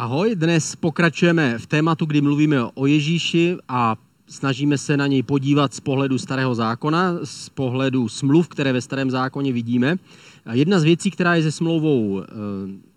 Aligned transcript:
Ahoj, 0.00 0.32
dnes 0.32 0.76
pokračujeme 0.80 1.58
v 1.58 1.66
tématu, 1.66 2.06
kdy 2.06 2.20
mluvíme 2.20 2.64
o 2.74 2.86
Ježíši 2.86 3.56
a 3.68 3.96
snažíme 4.26 4.78
se 4.78 4.96
na 4.96 5.06
něj 5.06 5.22
podívat 5.22 5.74
z 5.74 5.80
pohledu 5.80 6.18
starého 6.18 6.54
zákona, 6.54 7.18
z 7.24 7.48
pohledu 7.48 8.08
smluv, 8.08 8.48
které 8.48 8.72
ve 8.72 8.80
starém 8.80 9.10
zákoně 9.10 9.52
vidíme. 9.52 9.96
Jedna 10.52 10.80
z 10.80 10.84
věcí, 10.84 11.10
která 11.10 11.34
je 11.34 11.42
se 11.42 11.52
smlouvou 11.52 12.22
eh, 12.22 12.26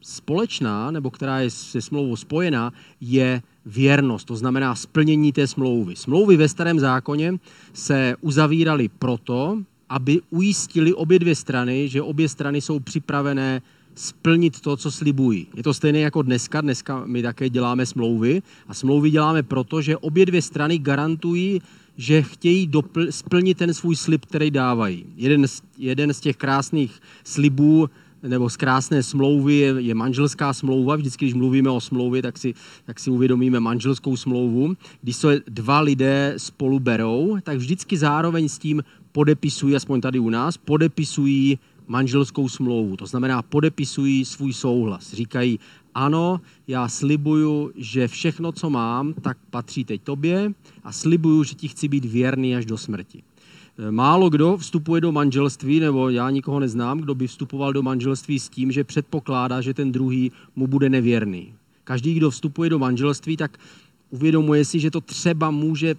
společná, 0.01 0.91
nebo 0.91 1.11
která 1.11 1.39
je 1.39 1.49
se 1.49 1.81
smlouvou 1.81 2.15
spojená, 2.15 2.71
je 3.01 3.41
věrnost, 3.65 4.25
to 4.25 4.35
znamená 4.35 4.75
splnění 4.75 5.31
té 5.31 5.47
smlouvy. 5.47 5.95
Smlouvy 5.95 6.37
ve 6.37 6.49
starém 6.49 6.79
zákoně 6.79 7.33
se 7.73 8.15
uzavíraly 8.21 8.89
proto, 8.99 9.57
aby 9.89 10.21
ujistili 10.29 10.93
obě 10.93 11.19
dvě 11.19 11.35
strany, 11.35 11.89
že 11.89 12.01
obě 12.01 12.29
strany 12.29 12.61
jsou 12.61 12.79
připravené 12.79 13.61
splnit 13.95 14.61
to, 14.61 14.77
co 14.77 14.91
slibují. 14.91 15.47
Je 15.55 15.63
to 15.63 15.73
stejné 15.73 15.99
jako 15.99 16.21
dneska. 16.21 16.61
Dneska 16.61 17.03
my 17.05 17.21
také 17.21 17.49
děláme 17.49 17.85
smlouvy 17.85 18.41
a 18.67 18.73
smlouvy 18.73 19.11
děláme 19.11 19.43
proto, 19.43 19.81
že 19.81 19.97
obě 19.97 20.25
dvě 20.25 20.41
strany 20.41 20.77
garantují, 20.77 21.61
že 21.97 22.21
chtějí 22.21 22.69
dopl- 22.69 23.07
splnit 23.09 23.57
ten 23.57 23.73
svůj 23.73 23.95
slib, 23.95 24.25
který 24.25 24.51
dávají. 24.51 25.05
Jeden 25.15 25.47
z, 25.47 25.61
jeden 25.77 26.13
z 26.13 26.19
těch 26.19 26.37
krásných 26.37 27.01
slibů 27.23 27.89
nebo 28.23 28.49
z 28.49 28.57
krásné 28.57 29.03
smlouvy 29.03 29.53
je, 29.53 29.75
je 29.77 29.95
manželská 29.95 30.53
smlouva. 30.53 30.95
Vždycky, 30.95 31.25
když 31.25 31.33
mluvíme 31.33 31.69
o 31.69 31.81
smlouvě, 31.81 32.21
tak 32.21 32.37
si, 32.37 32.53
tak 32.85 32.99
si 32.99 33.09
uvědomíme 33.09 33.59
manželskou 33.59 34.17
smlouvu. 34.17 34.75
Když 35.01 35.15
se 35.15 35.41
dva 35.47 35.79
lidé 35.79 36.33
spolu 36.37 36.79
berou, 36.79 37.37
tak 37.43 37.57
vždycky 37.57 37.97
zároveň 37.97 38.49
s 38.49 38.57
tím 38.57 38.83
podepisují, 39.11 39.75
aspoň 39.75 40.01
tady 40.01 40.19
u 40.19 40.29
nás, 40.29 40.57
podepisují 40.57 41.59
manželskou 41.87 42.49
smlouvu. 42.49 42.97
To 42.97 43.05
znamená, 43.05 43.41
podepisují 43.41 44.25
svůj 44.25 44.53
souhlas. 44.53 45.13
Říkají, 45.13 45.59
ano, 45.95 46.41
já 46.67 46.87
slibuju, 46.87 47.71
že 47.75 48.07
všechno, 48.07 48.51
co 48.51 48.69
mám, 48.69 49.13
tak 49.13 49.37
patří 49.49 49.85
teď 49.85 50.01
tobě 50.01 50.53
a 50.83 50.91
slibuju, 50.91 51.43
že 51.43 51.55
ti 51.55 51.67
chci 51.67 51.87
být 51.87 52.05
věrný 52.05 52.55
až 52.55 52.65
do 52.65 52.77
smrti. 52.77 53.23
E, 53.77 53.91
málo 53.91 54.29
kdo 54.29 54.57
vstupuje 54.57 55.01
do 55.01 55.11
manželství, 55.11 55.79
nebo 55.79 56.09
já 56.09 56.29
nikoho 56.29 56.59
neznám, 56.59 56.99
kdo 56.99 57.15
by 57.15 57.27
vstupoval 57.27 57.73
do 57.73 57.83
manželství 57.83 58.39
s 58.39 58.49
tím, 58.49 58.71
že 58.71 58.83
předpokládá, 58.83 59.61
že 59.61 59.73
ten 59.73 59.91
druhý 59.91 60.31
mu 60.55 60.67
bude 60.67 60.89
nevěrný. 60.89 61.53
Každý, 61.83 62.13
kdo 62.13 62.31
vstupuje 62.31 62.69
do 62.69 62.79
manželství, 62.79 63.37
tak 63.37 63.57
uvědomuje 64.09 64.65
si, 64.65 64.79
že 64.79 64.91
to 64.91 65.01
třeba 65.01 65.51
může 65.51 65.95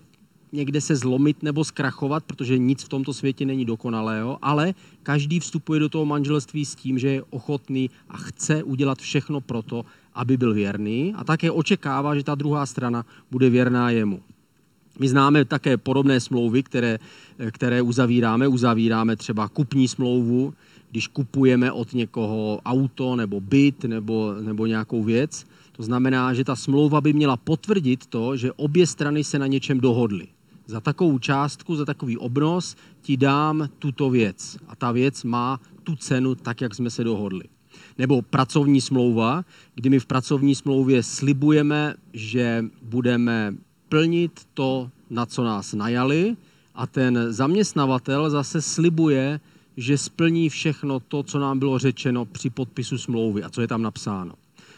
někde 0.54 0.80
se 0.80 0.96
zlomit 0.96 1.42
nebo 1.42 1.64
zkrachovat, 1.64 2.24
protože 2.24 2.58
nic 2.58 2.82
v 2.82 2.88
tomto 2.88 3.12
světě 3.14 3.44
není 3.46 3.64
dokonalého, 3.64 4.38
ale 4.42 4.74
každý 5.02 5.40
vstupuje 5.40 5.80
do 5.80 5.88
toho 5.88 6.04
manželství 6.04 6.64
s 6.64 6.74
tím, 6.74 6.98
že 6.98 7.08
je 7.08 7.22
ochotný 7.30 7.90
a 8.08 8.16
chce 8.16 8.62
udělat 8.62 8.98
všechno 8.98 9.40
pro 9.40 9.62
to, 9.62 9.84
aby 10.14 10.36
byl 10.36 10.54
věrný 10.54 11.14
a 11.16 11.24
také 11.24 11.50
očekává, 11.50 12.14
že 12.14 12.24
ta 12.24 12.34
druhá 12.34 12.66
strana 12.66 13.06
bude 13.30 13.50
věrná 13.50 13.90
jemu. 13.90 14.20
My 14.98 15.08
známe 15.08 15.44
také 15.44 15.76
podobné 15.76 16.20
smlouvy, 16.20 16.62
které, 16.62 16.98
které 17.50 17.82
uzavíráme. 17.82 18.48
Uzavíráme 18.48 19.16
třeba 19.16 19.48
kupní 19.48 19.88
smlouvu, 19.88 20.54
když 20.90 21.06
kupujeme 21.08 21.72
od 21.72 21.92
někoho 21.92 22.60
auto 22.64 23.16
nebo 23.16 23.40
byt 23.40 23.84
nebo, 23.84 24.34
nebo 24.40 24.66
nějakou 24.66 25.02
věc. 25.02 25.46
To 25.72 25.82
znamená, 25.82 26.34
že 26.34 26.44
ta 26.44 26.56
smlouva 26.56 27.00
by 27.00 27.12
měla 27.12 27.36
potvrdit 27.36 28.06
to, 28.06 28.36
že 28.36 28.52
obě 28.52 28.86
strany 28.86 29.24
se 29.24 29.38
na 29.38 29.46
něčem 29.46 29.80
dohodly 29.80 30.26
za 30.66 30.80
takovou 30.80 31.18
částku, 31.18 31.76
za 31.76 31.84
takový 31.84 32.18
obnos 32.18 32.76
ti 33.02 33.16
dám 33.16 33.68
tuto 33.78 34.10
věc. 34.10 34.56
A 34.68 34.76
ta 34.76 34.92
věc 34.92 35.24
má 35.24 35.60
tu 35.82 35.96
cenu 35.96 36.34
tak, 36.34 36.60
jak 36.60 36.74
jsme 36.74 36.90
se 36.90 37.04
dohodli. 37.04 37.44
Nebo 37.98 38.22
pracovní 38.22 38.80
smlouva, 38.80 39.44
kdy 39.74 39.90
my 39.90 39.98
v 39.98 40.06
pracovní 40.06 40.54
smlouvě 40.54 41.02
slibujeme, 41.02 41.94
že 42.12 42.64
budeme 42.82 43.54
plnit 43.88 44.40
to, 44.54 44.90
na 45.10 45.26
co 45.26 45.44
nás 45.44 45.72
najali, 45.72 46.36
a 46.74 46.86
ten 46.86 47.18
zaměstnavatel 47.28 48.30
zase 48.30 48.62
slibuje, 48.62 49.40
že 49.76 49.98
splní 49.98 50.48
všechno 50.48 51.00
to, 51.00 51.22
co 51.22 51.38
nám 51.38 51.58
bylo 51.58 51.78
řečeno 51.78 52.24
při 52.24 52.50
podpisu 52.50 52.98
smlouvy 52.98 53.42
a 53.42 53.50
co 53.50 53.60
je 53.60 53.68
tam 53.68 53.82
napsáno. 53.82 54.34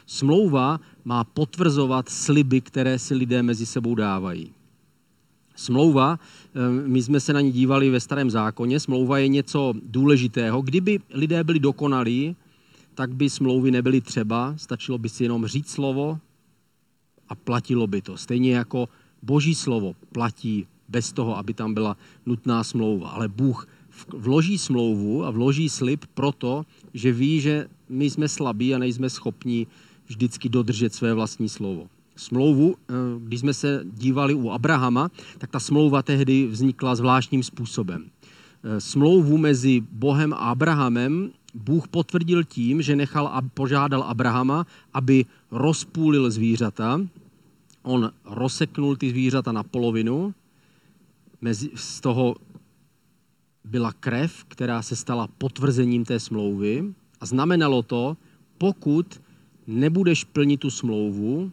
Smlouva 0.07 0.81
má 1.05 1.25
potvrzovat 1.25 2.09
sliby, 2.09 2.61
které 2.61 2.99
si 2.99 3.15
lidé 3.15 3.43
mezi 3.43 3.67
sebou 3.67 3.95
dávají. 3.95 4.53
Smlouva, 5.57 6.19
eh, 6.55 6.89
my 6.89 7.03
jsme 7.03 7.21
se 7.21 7.33
na 7.33 7.41
ní 7.41 7.53
dívali 7.53 7.91
ve 7.91 8.01
starém 8.01 8.31
zákoně, 8.31 8.81
smlouva 8.81 9.19
je 9.19 9.29
něco 9.29 9.75
důležitého. 9.83 10.63
Kdyby 10.63 11.01
lidé 11.11 11.45
byli 11.45 11.61
dokonalí, 11.61 12.37
tak 12.95 13.15
by 13.15 13.31
smlouvy 13.31 13.71
nebyly 13.71 14.01
třeba, 14.01 14.55
stačilo 14.57 14.99
by 14.99 15.09
si 15.09 15.23
jenom 15.23 15.47
říct 15.47 15.71
slovo 15.71 16.19
a 17.29 17.35
platilo 17.35 17.87
by 17.87 18.03
to. 18.03 18.17
Stejně 18.17 18.55
jako 18.55 18.89
boží 19.23 19.55
slovo 19.55 19.97
platí 20.13 20.67
bez 20.89 21.13
toho, 21.13 21.37
aby 21.37 21.55
tam 21.55 21.75
byla 21.75 21.97
nutná 22.27 22.65
smlouva. 22.65 23.09
Ale 23.09 23.29
Bůh 23.29 23.69
vloží 24.09 24.59
smlouvu 24.59 25.25
a 25.25 25.31
vloží 25.31 25.69
slib 25.69 26.05
proto, 26.15 26.67
že 26.95 27.13
ví, 27.13 27.41
že 27.41 27.69
my 27.89 28.11
jsme 28.11 28.29
slabí 28.29 28.75
a 28.75 28.79
nejsme 28.79 29.11
schopni 29.11 29.67
vždycky 30.07 30.49
dodržet 30.49 30.95
své 30.95 31.15
vlastní 31.15 31.49
slovo 31.49 31.89
smlouvu, 32.17 32.75
eh, 32.75 32.93
když 33.19 33.41
jsme 33.41 33.55
se 33.55 33.81
dívali 33.85 34.35
u 34.35 34.51
Abrahama, 34.51 35.11
tak 35.39 35.51
ta 35.51 35.61
smlouva 35.61 36.03
tehdy 36.03 36.47
vznikla 36.47 36.95
zvláštním 36.95 37.43
způsobem. 37.43 38.05
Eh, 38.65 38.81
smlouvu 38.81 39.39
mezi 39.39 39.83
Bohem 39.91 40.33
a 40.33 40.37
Abrahamem 40.37 41.31
Bůh 41.57 41.89
potvrdil 41.89 42.45
tím, 42.45 42.83
že 42.83 42.97
nechal 42.97 43.27
a 43.27 43.43
požádal 43.43 44.03
Abrahama, 44.03 44.67
aby 44.93 45.25
rozpůlil 45.51 46.31
zvířata. 46.31 47.01
On 47.83 48.13
rozseknul 48.25 48.97
ty 48.97 49.11
zvířata 49.11 49.53
na 49.53 49.63
polovinu. 49.63 50.35
Mezi, 51.41 51.71
z 51.75 52.01
toho 52.01 52.37
byla 53.65 53.93
krev, 53.93 54.45
která 54.49 54.83
se 54.83 54.97
stala 54.97 55.29
potvrzením 55.39 56.05
té 56.05 56.21
smlouvy. 56.21 56.95
A 57.21 57.27
znamenalo 57.27 57.83
to, 57.83 58.17
pokud 58.59 59.21
nebudeš 59.67 60.25
plnit 60.25 60.61
tu 60.61 60.71
smlouvu, 60.71 61.53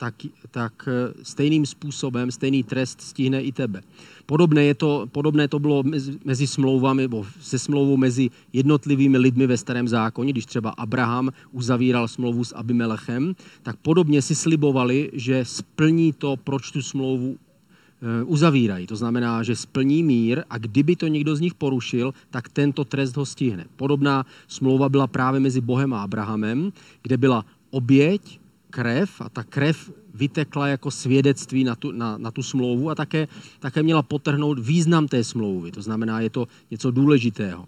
tak, 0.00 0.14
tak 0.50 0.88
eh, 0.88 1.12
stejným 1.22 1.66
způsobem, 1.66 2.30
stejný 2.32 2.64
trest 2.64 3.00
stihne 3.00 3.42
i 3.42 3.52
tebe. 3.52 3.84
Podobné, 4.26 4.64
je 4.64 4.74
to, 4.74 5.04
podobné 5.12 5.48
to 5.48 5.58
bylo 5.58 5.82
mezi, 5.82 6.16
mezi 6.24 6.46
smlouvami, 6.46 7.02
nebo 7.02 7.26
se 7.40 7.58
smlouvou 7.58 7.96
mezi 7.96 8.30
jednotlivými 8.52 9.18
lidmi 9.18 9.46
ve 9.46 9.56
starém 9.56 9.88
zákoně, 9.88 10.32
když 10.32 10.46
třeba 10.46 10.70
Abraham 10.70 11.28
uzavíral 11.52 12.08
smlouvu 12.08 12.44
s 12.44 12.56
Abimelechem, 12.56 13.36
tak 13.62 13.76
podobně 13.76 14.22
si 14.22 14.34
slibovali, 14.34 15.10
že 15.12 15.44
splní 15.44 16.12
to, 16.12 16.36
proč 16.36 16.70
tu 16.70 16.82
smlouvu 16.82 17.36
eh, 17.36 18.24
uzavírají. 18.24 18.86
To 18.86 18.96
znamená, 18.96 19.42
že 19.42 19.56
splní 19.56 20.02
mír 20.02 20.48
a 20.50 20.58
kdyby 20.58 20.96
to 20.96 21.12
někdo 21.12 21.36
z 21.36 21.40
nich 21.40 21.54
porušil, 21.54 22.14
tak 22.30 22.48
tento 22.48 22.88
trest 22.88 23.16
ho 23.20 23.26
stihne. 23.26 23.68
Podobná 23.76 24.24
smlouva 24.48 24.88
byla 24.88 25.06
právě 25.06 25.40
mezi 25.40 25.60
Bohem 25.60 25.92
a 25.92 26.02
Abrahamem, 26.08 26.72
kde 27.02 27.16
byla 27.16 27.44
oběť 27.70 28.39
krev 28.70 29.20
a 29.20 29.28
ta 29.28 29.42
krev 29.42 29.92
vytekla 30.14 30.68
jako 30.68 30.90
svědectví 30.90 31.64
na 31.64 31.74
tu, 31.74 31.92
na, 31.92 32.18
na 32.18 32.30
tu 32.30 32.42
smlouvu 32.42 32.90
a 32.90 32.94
také, 32.94 33.28
také 33.58 33.82
měla 33.82 34.02
potrhnout 34.02 34.58
význam 34.58 35.08
té 35.08 35.24
smlouvy. 35.24 35.72
To 35.72 35.82
znamená, 35.82 36.20
je 36.20 36.30
to 36.30 36.46
něco 36.70 36.90
důležitého. 36.90 37.66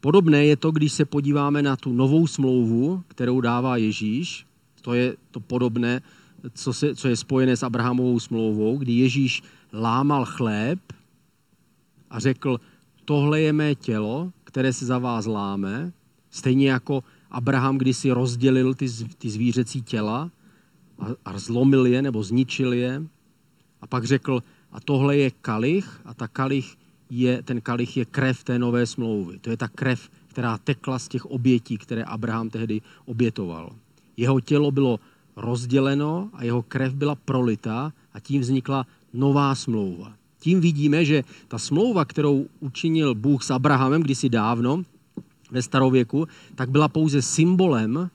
Podobné 0.00 0.44
je 0.44 0.56
to, 0.56 0.70
když 0.70 0.92
se 0.92 1.04
podíváme 1.04 1.62
na 1.62 1.76
tu 1.76 1.92
novou 1.92 2.26
smlouvu, 2.26 3.02
kterou 3.08 3.40
dává 3.40 3.76
Ježíš. 3.76 4.46
To 4.82 4.94
je 4.94 5.16
to 5.30 5.40
podobné, 5.40 6.02
co, 6.54 6.72
se, 6.72 6.94
co 6.94 7.08
je 7.08 7.16
spojené 7.16 7.56
s 7.56 7.62
Abrahamovou 7.62 8.20
smlouvou, 8.20 8.78
kdy 8.78 8.92
Ježíš 8.92 9.42
lámal 9.72 10.24
chléb 10.24 10.78
a 12.10 12.18
řekl, 12.20 12.60
tohle 13.04 13.40
je 13.40 13.52
mé 13.52 13.74
tělo, 13.74 14.32
které 14.44 14.72
se 14.72 14.86
za 14.86 14.98
vás 14.98 15.26
láme, 15.26 15.92
stejně 16.30 16.70
jako 16.70 17.04
Abraham 17.30 17.78
kdysi 17.78 18.10
rozdělil 18.10 18.74
ty, 18.74 18.86
ty 19.18 19.30
zvířecí 19.30 19.82
těla 19.82 20.30
a, 20.98 21.06
a 21.24 21.38
zlomil 21.38 21.86
je 21.86 22.02
nebo 22.02 22.22
zničil 22.22 22.72
je 22.72 23.02
a 23.80 23.86
pak 23.86 24.04
řekl, 24.04 24.42
a 24.72 24.80
tohle 24.80 25.16
je 25.16 25.30
kalich 25.30 26.00
a 26.04 26.14
ta 26.14 26.28
kalich 26.28 26.76
je, 27.10 27.42
ten 27.42 27.60
kalich 27.60 27.96
je 27.96 28.04
krev 28.04 28.44
té 28.44 28.58
nové 28.58 28.86
smlouvy. 28.86 29.38
To 29.38 29.50
je 29.50 29.56
ta 29.56 29.68
krev, 29.68 30.10
která 30.26 30.58
tekla 30.58 30.98
z 30.98 31.08
těch 31.08 31.26
obětí, 31.26 31.78
které 31.78 32.04
Abraham 32.04 32.50
tehdy 32.50 32.80
obětoval. 33.04 33.72
Jeho 34.16 34.40
tělo 34.40 34.70
bylo 34.70 35.00
rozděleno 35.36 36.30
a 36.32 36.44
jeho 36.44 36.62
krev 36.62 36.94
byla 36.94 37.14
prolita 37.14 37.92
a 38.12 38.20
tím 38.20 38.40
vznikla 38.40 38.86
nová 39.12 39.54
smlouva. 39.54 40.12
Tím 40.38 40.60
vidíme, 40.60 41.04
že 41.04 41.24
ta 41.48 41.58
smlouva, 41.58 42.04
kterou 42.04 42.46
učinil 42.60 43.14
Bůh 43.14 43.42
s 43.42 43.50
Abrahamem 43.50 44.02
kdysi 44.02 44.28
dávno, 44.28 44.82
ve 45.50 45.62
starověku, 45.62 46.28
tak 46.54 46.70
byla 46.70 46.88
pouze 46.88 47.22
symbolem 47.22 48.10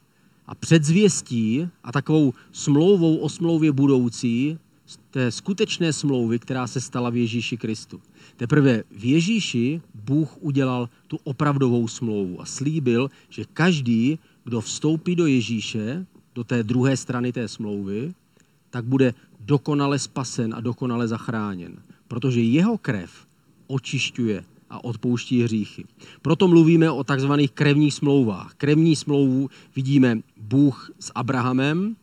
a 0.46 0.54
předzvěstí 0.54 1.68
a 1.84 1.92
takovou 1.92 2.34
smlouvou 2.52 3.16
o 3.16 3.28
smlouvě 3.28 3.72
budoucí 3.72 4.58
té 5.10 5.30
skutečné 5.30 5.92
smlouvy, 5.92 6.38
která 6.38 6.66
se 6.66 6.80
stala 6.80 7.10
v 7.10 7.16
Ježíši 7.16 7.56
Kristu. 7.56 8.00
Teprve 8.36 8.82
v 8.90 9.04
Ježíši 9.04 9.80
Bůh 9.94 10.36
udělal 10.40 10.88
tu 11.08 11.18
opravdovou 11.24 11.88
smlouvu 11.88 12.40
a 12.40 12.44
slíbil, 12.44 13.10
že 13.28 13.44
každý, 13.52 14.18
kdo 14.44 14.60
vstoupí 14.60 15.16
do 15.16 15.26
Ježíše, 15.26 16.06
do 16.34 16.44
té 16.44 16.62
druhé 16.62 16.96
strany 16.96 17.32
té 17.32 17.48
smlouvy, 17.48 18.14
tak 18.70 18.84
bude 18.84 19.14
dokonale 19.40 19.98
spasen 19.98 20.54
a 20.54 20.60
dokonale 20.60 21.08
zachráněn. 21.08 21.76
Protože 22.08 22.40
jeho 22.40 22.78
krev 22.78 23.10
očišťuje 23.66 24.44
a 24.72 24.84
odpouští 24.84 25.42
hříchy. 25.42 25.84
Proto 26.22 26.48
mluvíme 26.48 26.90
o 26.90 27.04
takzvaných 27.04 27.50
krevních 27.50 27.94
smlouvách. 27.94 28.54
Krevní 28.54 28.96
smlouvu 28.96 29.50
vidíme 29.76 30.18
Bůh 30.40 30.90
s 31.00 31.12
Abrahamem, 31.14 31.96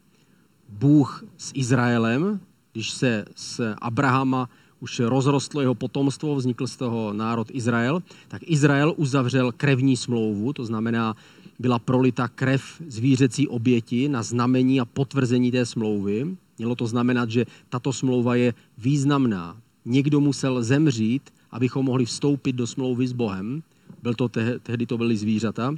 Bůh 0.70 1.24
s 1.38 1.52
Izraelem, 1.56 2.40
když 2.74 2.90
se 2.90 3.26
z 3.36 3.62
Abrahama 3.82 4.50
už 4.80 5.00
rozrostlo 5.00 5.62
jeho 5.62 5.76
potomstvo, 5.76 6.36
vznikl 6.36 6.68
z 6.68 6.78
toho 6.78 7.14
národ 7.14 7.48
Izrael, 7.52 8.04
tak 8.28 8.42
Izrael 8.46 8.94
uzavřel 8.98 9.52
krevní 9.52 9.98
smlouvu, 9.98 10.54
to 10.54 10.66
znamená, 10.66 11.16
byla 11.60 11.80
prolita 11.80 12.28
krev 12.28 12.64
zvířecí 12.88 13.48
oběti 13.48 14.10
na 14.10 14.24
znamení 14.24 14.80
a 14.80 14.86
potvrzení 14.86 15.52
té 15.52 15.66
smlouvy. 15.66 16.36
Mělo 16.58 16.76
to 16.76 16.88
znamenat, 16.88 17.30
že 17.30 17.46
tato 17.70 17.94
smlouva 17.94 18.36
je 18.36 18.54
významná. 18.78 19.58
Někdo 19.86 20.20
musel 20.20 20.64
zemřít, 20.64 21.30
abychom 21.52 21.86
mohli 21.86 22.06
vstoupit 22.06 22.54
do 22.54 22.68
smlouvy 22.68 23.08
s 23.08 23.14
Bohem. 23.14 23.64
Byl 24.04 24.14
to 24.14 24.30
te- 24.30 24.60
tehdy 24.60 24.86
to 24.86 24.98
byly 24.98 25.18
zvířata. 25.18 25.76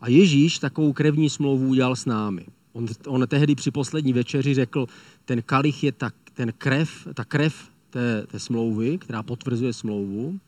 A 0.00 0.08
Ježíš 0.08 0.58
takovou 0.58 0.92
krevní 0.92 1.30
smlouvu 1.30 1.68
udělal 1.68 1.96
s 1.96 2.04
námi. 2.04 2.46
On, 2.72 2.86
on 3.06 3.26
tehdy 3.28 3.54
při 3.54 3.70
poslední 3.70 4.12
večeři 4.12 4.54
řekl, 4.54 4.86
ten 5.24 5.42
kalich 5.42 5.84
je 5.84 5.92
ta, 5.92 6.10
ten 6.34 6.52
krev, 6.58 7.08
ta 7.14 7.24
krev 7.24 7.70
té, 7.90 8.26
té 8.26 8.38
smlouvy, 8.38 8.98
která 8.98 9.22
potvrzuje 9.22 9.72
smlouvu, 9.72 10.40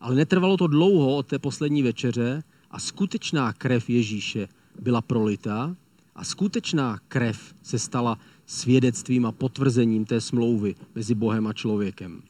ale 0.00 0.14
netrvalo 0.14 0.56
to 0.56 0.66
dlouho 0.66 1.16
od 1.16 1.26
té 1.26 1.38
poslední 1.38 1.82
večeře 1.82 2.42
a 2.70 2.80
skutečná 2.80 3.52
krev 3.52 3.90
Ježíše 3.90 4.48
byla 4.80 5.02
prolita 5.02 5.76
a 6.14 6.24
skutečná 6.24 6.98
krev 7.08 7.54
se 7.62 7.78
stala 7.78 8.18
svědectvím 8.46 9.26
a 9.26 9.32
potvrzením 9.32 10.04
té 10.04 10.20
smlouvy 10.20 10.74
mezi 10.94 11.14
Bohem 11.14 11.46
a 11.46 11.52
člověkem. 11.52 12.22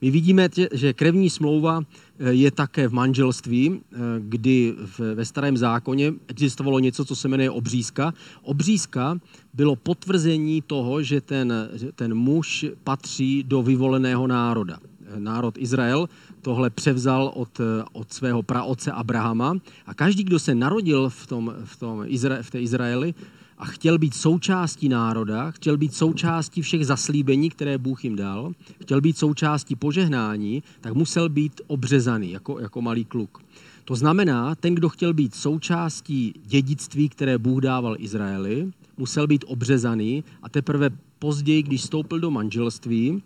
My 0.00 0.10
vidíme, 0.10 0.48
že 0.72 0.92
krevní 0.92 1.30
smlouva 1.30 1.82
eh, 1.82 2.32
je 2.32 2.50
také 2.50 2.88
v 2.88 2.92
manželství, 2.92 3.72
eh, 3.74 3.96
kdy 4.18 4.74
ve 5.14 5.24
starém 5.24 5.56
zákoně 5.56 6.12
existovalo 6.28 6.78
něco, 6.78 7.04
co 7.04 7.16
se 7.16 7.28
jmenuje 7.28 7.50
obřízka. 7.50 8.14
Obřízka 8.42 9.18
bylo 9.54 9.76
potvrzení 9.76 10.62
toho, 10.62 11.02
že 11.02 11.20
ten, 11.20 11.52
ten 11.94 12.14
muž 12.14 12.66
patří 12.84 13.42
do 13.42 13.62
vyvoleného 13.62 14.26
národa. 14.26 14.78
Eh, 14.82 15.20
národ 15.20 15.58
Izrael 15.58 16.08
tohle 16.42 16.70
převzal 16.70 17.32
od, 17.34 17.60
od 17.92 18.12
svého 18.12 18.42
praoce 18.42 18.92
Abrahama 18.92 19.56
a 19.86 19.94
každý, 19.94 20.24
kdo 20.24 20.38
se 20.38 20.54
narodil 20.54 21.08
v, 21.08 21.26
tom, 21.26 21.54
v, 21.64 21.76
tom 21.76 22.06
v 22.42 22.50
té 22.50 22.60
Izraeli, 22.60 23.14
a 23.58 23.64
chtěl 23.64 23.98
být 23.98 24.14
součástí 24.14 24.88
národa, 24.88 25.50
chtěl 25.50 25.76
být 25.76 25.94
součástí 25.94 26.62
všech 26.62 26.86
zaslíbení, 26.86 27.50
které 27.50 27.78
Bůh 27.78 28.04
jim 28.04 28.16
dal, 28.16 28.52
chtěl 28.82 29.00
být 29.00 29.18
součástí 29.18 29.76
požehnání, 29.76 30.62
tak 30.80 30.94
musel 30.94 31.28
být 31.28 31.60
obřezaný 31.66 32.30
jako, 32.30 32.60
jako 32.60 32.82
malý 32.82 33.04
kluk. 33.04 33.42
To 33.84 33.96
znamená, 33.96 34.54
ten, 34.54 34.74
kdo 34.74 34.88
chtěl 34.88 35.14
být 35.14 35.34
součástí 35.34 36.34
dědictví, 36.44 37.08
které 37.08 37.38
Bůh 37.38 37.60
dával 37.60 37.96
Izraeli, 37.98 38.70
musel 38.96 39.26
být 39.26 39.44
obřezaný 39.48 40.24
a 40.42 40.48
teprve 40.48 40.90
později, 41.18 41.62
když 41.62 41.80
vstoupil 41.80 42.20
do 42.20 42.30
manželství, 42.30 43.22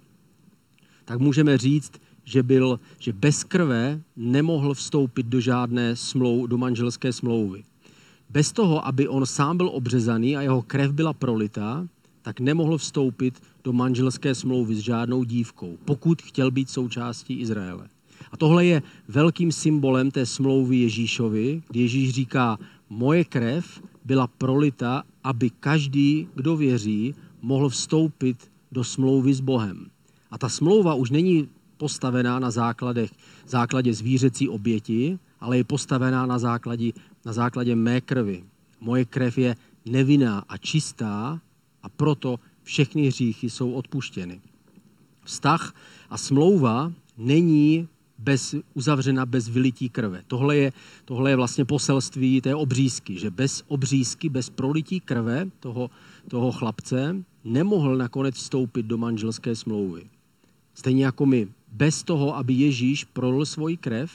tak 1.05 1.19
můžeme 1.19 1.59
říct, 1.59 1.93
že, 2.25 2.43
byl, 2.43 2.81
že 2.99 3.13
bez 3.13 3.45
krve 3.45 4.01
nemohl 4.17 4.75
vstoupit 4.75 5.27
do 5.27 5.41
žádné 5.41 5.97
smlou, 5.97 6.47
do 6.47 6.59
manželské 6.59 7.13
smlouvy 7.13 7.65
bez 8.33 8.53
toho, 8.53 8.87
aby 8.87 9.09
on 9.09 9.27
sám 9.27 9.57
byl 9.57 9.69
obřezaný 9.69 10.37
a 10.37 10.43
jeho 10.43 10.63
krev 10.63 10.93
byla 10.93 11.13
prolitá, 11.13 11.87
tak 12.23 12.41
nemohl 12.41 12.79
vstoupit 12.79 13.43
do 13.65 13.73
manželské 13.73 14.35
smlouvy 14.35 14.75
s 14.75 14.79
žádnou 14.79 15.25
dívkou, 15.25 15.79
pokud 15.85 16.23
chtěl 16.23 16.51
být 16.51 16.71
součástí 16.71 17.41
Izraele. 17.41 17.89
A 18.33 18.37
tohle 18.37 18.65
je 18.65 18.83
velkým 19.09 19.53
symbolem 19.53 20.11
té 20.11 20.27
smlouvy 20.27 20.77
Ježíšovi, 20.77 21.63
kdy 21.69 21.81
Ježíš 21.81 22.11
říká, 22.11 22.59
moje 22.91 23.25
krev 23.25 23.83
byla 24.05 24.27
prolita, 24.27 25.03
aby 25.25 25.51
každý, 25.51 26.29
kdo 26.35 26.57
věří, 26.57 27.15
mohl 27.43 27.69
vstoupit 27.69 28.51
do 28.73 28.85
smlouvy 28.85 29.35
s 29.35 29.41
Bohem. 29.41 29.87
A 30.31 30.39
ta 30.39 30.49
smlouva 30.49 30.95
už 30.95 31.11
není 31.11 31.49
postavená 31.77 32.39
na 32.39 32.51
základech, 32.51 33.11
základě 33.47 33.95
zvířecí 33.95 34.49
oběti, 34.49 35.19
ale 35.41 35.57
je 35.57 35.65
postavená 35.65 36.27
na 36.27 36.39
základě 36.39 36.93
na 37.25 37.33
základě 37.33 37.77
mé 37.77 38.01
krvi. 38.01 38.45
Moje 38.81 39.05
krev 39.05 39.39
je 39.39 39.57
nevinná 39.87 40.45
a 40.49 40.57
čistá 40.57 41.41
a 41.83 41.89
proto 41.89 42.41
všechny 42.63 43.07
hříchy 43.07 43.51
jsou 43.51 43.73
odpuštěny. 43.73 44.41
Vztah 45.25 45.75
a 46.11 46.19
smlouva 46.19 46.93
není 47.19 47.89
bez, 48.19 48.55
uzavřena 48.75 49.27
bez 49.27 49.49
vylití 49.49 49.89
krve. 49.89 50.23
Tohle 50.27 50.57
je, 50.57 50.73
tohle 51.05 51.31
je 51.31 51.37
vlastně 51.37 51.65
poselství 51.65 52.41
té 52.41 52.55
obřízky, 52.55 53.19
že 53.19 53.31
bez 53.31 53.63
obřízky, 53.69 54.29
bez 54.29 54.51
prolití 54.51 55.01
krve 55.01 55.51
toho, 55.61 55.91
toho 56.29 56.53
chlapce 56.53 57.17
nemohl 57.45 57.97
nakonec 57.97 58.35
vstoupit 58.35 58.87
do 58.87 58.99
manželské 58.99 59.57
smlouvy. 59.57 60.11
Stejně 60.75 61.05
jako 61.05 61.27
my. 61.27 61.49
Bez 61.73 62.03
toho, 62.03 62.37
aby 62.37 62.55
Ježíš 62.55 63.05
prolil 63.05 63.47
svoji 63.47 63.77
krev, 63.77 64.13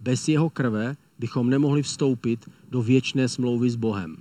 bez 0.00 0.28
jeho 0.28 0.50
krve 0.50 0.96
bychom 1.20 1.50
nemohli 1.50 1.82
vstoupit 1.82 2.50
do 2.70 2.82
věčné 2.82 3.28
smlouvy 3.28 3.70
s 3.70 3.76
Bohem. 3.76 4.16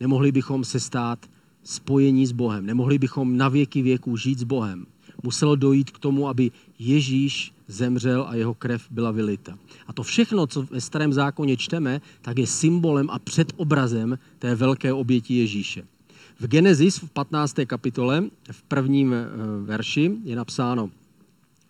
Nemohli 0.00 0.32
bychom 0.32 0.64
se 0.64 0.80
stát 0.80 1.18
spojení 1.62 2.26
s 2.26 2.32
Bohem. 2.32 2.66
Nemohli 2.66 2.98
bychom 2.98 3.36
na 3.36 3.48
věky 3.48 3.82
věků 3.82 4.16
žít 4.16 4.38
s 4.38 4.42
Bohem. 4.42 4.86
Muselo 5.22 5.56
dojít 5.56 5.90
k 5.90 5.98
tomu, 5.98 6.28
aby 6.28 6.50
Ježíš 6.78 7.52
zemřel 7.68 8.26
a 8.28 8.34
jeho 8.34 8.54
krev 8.54 8.86
byla 8.90 9.10
vylita. 9.10 9.58
A 9.86 9.92
to 9.92 10.02
všechno, 10.02 10.46
co 10.46 10.62
ve 10.62 10.80
starém 10.80 11.12
zákoně 11.12 11.56
čteme, 11.56 12.00
tak 12.22 12.38
je 12.38 12.46
symbolem 12.46 13.10
a 13.10 13.18
předobrazem 13.18 14.18
té 14.38 14.54
velké 14.54 14.92
oběti 14.92 15.34
Ježíše. 15.34 15.82
V 16.40 16.46
Genesis 16.46 16.98
v 16.98 17.10
15. 17.10 17.54
kapitole, 17.66 18.24
v 18.50 18.62
prvním 18.62 19.12
eh, 19.12 19.26
verši 19.64 20.10
je 20.24 20.36
napsáno 20.36 20.90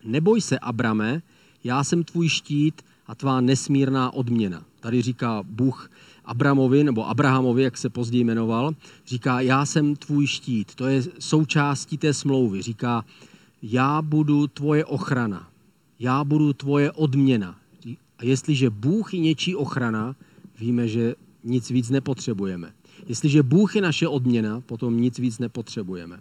Neboj 0.05 0.41
se, 0.41 0.59
Abrame, 0.59 1.23
já 1.65 1.85
jsem 1.85 2.05
tvůj 2.05 2.29
štít 2.29 2.83
a 3.09 3.15
tvá 3.15 3.41
nesmírná 3.41 4.15
odměna. 4.15 4.65
Tady 4.81 5.03
říká 5.03 5.43
Bůh 5.43 5.91
Abramovi, 6.25 6.85
nebo 6.85 7.09
Abrahamovi, 7.09 7.63
jak 7.63 7.77
se 7.77 7.89
později 7.91 8.25
jmenoval, 8.25 8.73
říká, 9.07 9.41
já 9.41 9.67
jsem 9.67 9.97
tvůj 9.97 10.27
štít. 10.27 10.75
To 10.75 10.87
je 10.87 11.03
součástí 11.19 11.99
té 11.99 12.15
smlouvy. 12.15 12.63
Říká, 12.63 13.05
já 13.63 14.03
budu 14.03 14.47
tvoje 14.47 14.85
ochrana, 14.85 15.49
já 15.99 16.25
budu 16.25 16.53
tvoje 16.53 16.93
odměna. 16.93 17.59
A 18.19 18.25
jestliže 18.25 18.71
Bůh 18.71 19.15
je 19.15 19.21
něčí 19.21 19.57
ochrana, 19.57 20.17
víme, 20.61 20.89
že 20.89 21.15
nic 21.45 21.71
víc 21.71 21.91
nepotřebujeme. 21.91 22.73
Jestliže 23.07 23.43
Bůh 23.43 23.77
je 23.77 23.83
naše 23.83 24.09
odměna, 24.09 24.61
potom 24.61 25.01
nic 25.01 25.19
víc 25.19 25.39
nepotřebujeme. 25.39 26.21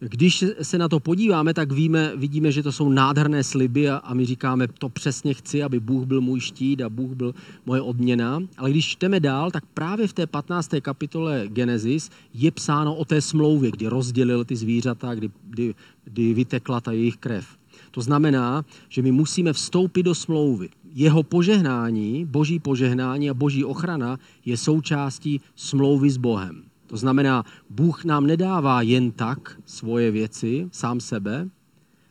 Když 0.00 0.44
se 0.62 0.78
na 0.78 0.88
to 0.88 1.00
podíváme, 1.00 1.54
tak 1.54 1.72
víme, 1.72 2.12
vidíme, 2.16 2.52
že 2.52 2.62
to 2.62 2.72
jsou 2.72 2.88
nádherné 2.88 3.44
sliby 3.44 3.90
a, 3.90 3.96
a 3.96 4.14
my 4.14 4.26
říkáme, 4.26 4.68
to 4.68 4.88
přesně 4.88 5.34
chci, 5.34 5.62
aby 5.62 5.80
Bůh 5.80 6.06
byl 6.06 6.20
můj 6.20 6.40
štít 6.40 6.82
a 6.82 6.88
Bůh 6.88 7.10
byl 7.10 7.34
moje 7.66 7.80
odměna. 7.80 8.42
Ale 8.56 8.70
když 8.70 8.86
čteme 8.86 9.20
dál, 9.20 9.50
tak 9.50 9.64
právě 9.74 10.08
v 10.08 10.12
té 10.12 10.26
15. 10.26 10.70
kapitole 10.82 11.44
Genesis 11.48 12.10
je 12.34 12.50
psáno 12.50 12.94
o 12.94 13.04
té 13.04 13.20
smlouvě, 13.20 13.70
kdy 13.70 13.86
rozdělil 13.86 14.44
ty 14.44 14.56
zvířata, 14.56 15.14
kdy, 15.14 15.30
kdy, 15.44 15.74
kdy 16.04 16.34
vytekla 16.34 16.80
ta 16.80 16.92
jejich 16.92 17.16
krev. 17.16 17.46
To 17.90 18.02
znamená, 18.02 18.64
že 18.88 19.02
my 19.02 19.12
musíme 19.12 19.52
vstoupit 19.52 20.02
do 20.02 20.14
smlouvy. 20.14 20.68
Jeho 20.94 21.22
požehnání, 21.22 22.24
boží 22.24 22.58
požehnání 22.58 23.30
a 23.30 23.34
boží 23.34 23.64
ochrana 23.64 24.18
je 24.44 24.56
součástí 24.56 25.40
smlouvy 25.56 26.10
s 26.10 26.16
Bohem. 26.16 26.62
To 26.94 26.98
znamená, 26.98 27.44
Bůh 27.70 28.04
nám 28.04 28.26
nedává 28.26 28.82
jen 28.82 29.10
tak 29.10 29.60
svoje 29.66 30.10
věci, 30.10 30.68
sám 30.72 31.00
sebe, 31.00 31.48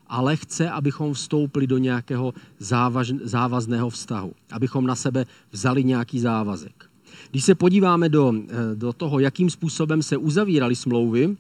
ale 0.08 0.36
chce, 0.36 0.70
abychom 0.70 1.14
vstoupili 1.14 1.68
do 1.68 1.78
nějakého 1.78 2.34
závaž, 2.60 3.12
závazného 3.24 3.90
vztahu, 3.90 4.34
abychom 4.52 4.88
na 4.88 4.96
sebe 4.96 5.26
vzali 5.52 5.84
nějaký 5.84 6.20
závazek. 6.20 6.90
Když 7.32 7.44
se 7.44 7.56
podíváme 7.56 8.10
do, 8.10 8.34
eh, 8.36 8.76
do 8.76 8.94
toho, 8.94 9.20
jakým 9.20 9.50
způsobem 9.50 10.04
se 10.04 10.18
uzavíraly 10.18 10.76
smlouvy, 10.76 11.38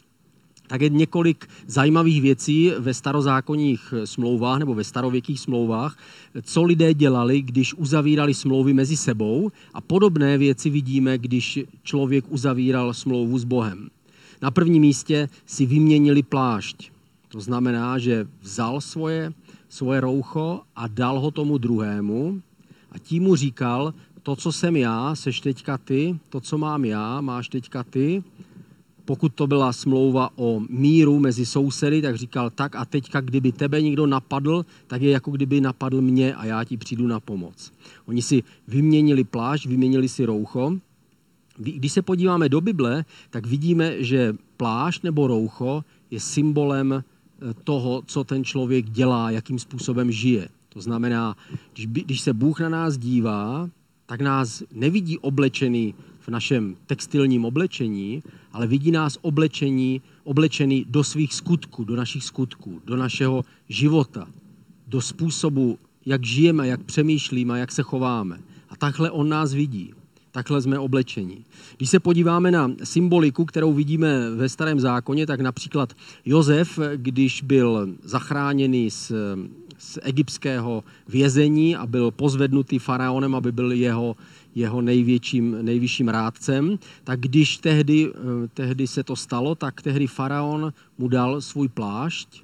tak 0.67 0.81
je 0.81 0.89
několik 0.89 1.49
zajímavých 1.67 2.21
věcí 2.21 2.71
ve 2.79 2.93
starozákonních 2.93 3.93
smlouvách 4.05 4.59
nebo 4.59 4.73
ve 4.75 4.83
starověkých 4.83 5.39
smlouvách, 5.39 5.97
co 6.41 6.63
lidé 6.63 6.93
dělali, 6.93 7.41
když 7.41 7.73
uzavírali 7.73 8.33
smlouvy 8.33 8.73
mezi 8.73 8.97
sebou 8.97 9.51
a 9.73 9.81
podobné 9.81 10.37
věci 10.37 10.69
vidíme, 10.69 11.17
když 11.17 11.59
člověk 11.83 12.25
uzavíral 12.29 12.93
smlouvu 12.93 13.39
s 13.39 13.43
Bohem. 13.43 13.89
Na 14.41 14.51
prvním 14.51 14.81
místě 14.81 15.29
si 15.45 15.65
vyměnili 15.65 16.23
plášť. 16.23 16.91
To 17.27 17.41
znamená, 17.41 17.97
že 17.97 18.27
vzal 18.41 18.81
svoje, 18.81 19.33
svoje 19.69 20.01
roucho 20.01 20.61
a 20.75 20.87
dal 20.87 21.19
ho 21.19 21.31
tomu 21.31 21.57
druhému 21.57 22.41
a 22.91 22.99
tím 22.99 23.23
mu 23.23 23.35
říkal, 23.35 23.93
to, 24.23 24.35
co 24.35 24.51
jsem 24.51 24.75
já, 24.75 25.15
seš 25.15 25.39
teďka 25.39 25.77
ty, 25.77 26.19
to, 26.29 26.39
co 26.39 26.57
mám 26.57 26.85
já, 26.85 27.21
máš 27.21 27.49
teďka 27.49 27.83
ty. 27.83 28.23
Pokud 29.05 29.33
to 29.35 29.47
byla 29.47 29.73
smlouva 29.73 30.29
o 30.35 30.61
míru 30.69 31.19
mezi 31.19 31.45
sousedy, 31.45 32.01
tak 32.01 32.15
říkal 32.15 32.49
tak 32.49 32.75
a 32.75 32.85
teďka, 32.85 33.21
kdyby 33.21 33.51
tebe 33.51 33.81
někdo 33.81 34.07
napadl, 34.07 34.65
tak 34.87 35.01
je 35.01 35.11
jako 35.11 35.31
kdyby 35.31 35.61
napadl 35.61 36.01
mě 36.01 36.35
a 36.35 36.45
já 36.45 36.63
ti 36.63 36.77
přijdu 36.77 37.07
na 37.07 37.19
pomoc. 37.19 37.71
Oni 38.05 38.21
si 38.21 38.43
vyměnili 38.67 39.23
plášť, 39.23 39.65
vyměnili 39.65 40.09
si 40.09 40.25
roucho. 40.25 40.77
Když 41.57 41.91
se 41.91 42.01
podíváme 42.01 42.49
do 42.49 42.61
Bible, 42.61 43.05
tak 43.29 43.45
vidíme, 43.45 44.03
že 44.03 44.33
plášť 44.57 45.03
nebo 45.03 45.27
roucho 45.27 45.83
je 46.11 46.19
symbolem 46.19 46.93
eh, 46.93 47.53
toho, 47.63 48.03
co 48.05 48.23
ten 48.23 48.43
člověk 48.43 48.89
dělá, 48.89 49.31
jakým 49.31 49.59
způsobem 49.59 50.11
žije. 50.11 50.49
To 50.69 50.81
znamená, 50.81 51.35
když 51.73 52.21
se 52.21 52.33
Bůh 52.33 52.59
na 52.59 52.69
nás 52.69 52.97
dívá, 52.97 53.69
tak 54.05 54.21
nás 54.21 54.63
nevidí 54.73 55.19
oblečený 55.19 55.93
v 56.23 56.29
našem 56.29 56.75
textilním 56.85 57.45
oblečení, 57.45 58.23
ale 58.51 58.67
vidí 58.67 58.91
nás 58.91 59.17
oblečení, 59.21 60.01
oblečený 60.23 60.85
do 60.89 61.03
svých 61.03 61.33
skutků, 61.33 61.83
do 61.83 61.95
našich 61.95 62.23
skutků, 62.23 62.81
do 62.85 62.95
našeho 62.95 63.43
života, 63.69 64.27
do 64.87 65.01
způsobu, 65.01 65.77
jak 66.05 66.25
žijeme, 66.25 66.67
jak 66.67 66.83
přemýšlíme, 66.83 67.59
jak 67.59 67.71
se 67.71 67.83
chováme. 67.83 68.39
A 68.69 68.75
takhle 68.75 69.11
on 69.11 69.29
nás 69.29 69.53
vidí. 69.53 69.93
Takhle 70.31 70.61
jsme 70.61 70.79
oblečení. 70.79 71.45
Když 71.77 71.89
se 71.89 71.99
podíváme 71.99 72.51
na 72.51 72.71
symboliku, 72.83 73.45
kterou 73.45 73.73
vidíme 73.73 74.29
ve 74.29 74.49
starém 74.49 74.79
zákoně, 74.79 75.27
tak 75.27 75.39
například 75.39 75.93
Jozef, 76.25 76.79
když 76.95 77.41
byl 77.41 77.87
zachráněný 78.03 78.91
z 78.91 79.11
z 79.83 79.99
egyptského 80.03 80.83
vězení 81.07 81.75
a 81.75 81.87
byl 81.87 82.11
pozvednutý 82.11 82.79
faraonem, 82.79 83.35
aby 83.35 83.51
byl 83.51 83.71
jeho, 83.71 84.15
jeho 84.55 84.81
největším, 84.81 85.57
nejvyšším 85.61 86.09
rádcem, 86.09 86.79
tak 87.03 87.19
když 87.19 87.57
tehdy, 87.57 88.09
eh, 88.09 88.47
tehdy 88.53 88.87
se 88.87 89.03
to 89.03 89.15
stalo, 89.15 89.55
tak 89.55 89.81
tehdy 89.81 90.07
faraon 90.07 90.73
mu 90.97 91.07
dal 91.07 91.41
svůj 91.41 91.67
plášť 91.67 92.43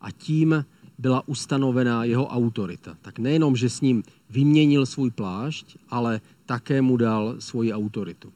a 0.00 0.10
tím 0.10 0.64
byla 0.98 1.28
ustanovená 1.28 2.04
jeho 2.04 2.26
autorita. 2.26 2.96
Tak 3.02 3.18
nejenom, 3.18 3.56
že 3.56 3.70
s 3.70 3.80
ním 3.80 4.02
vyměnil 4.30 4.86
svůj 4.86 5.10
plášť, 5.10 5.76
ale 5.90 6.20
také 6.46 6.82
mu 6.82 6.96
dal 6.96 7.34
svoji 7.38 7.72
autoritu 7.72 8.32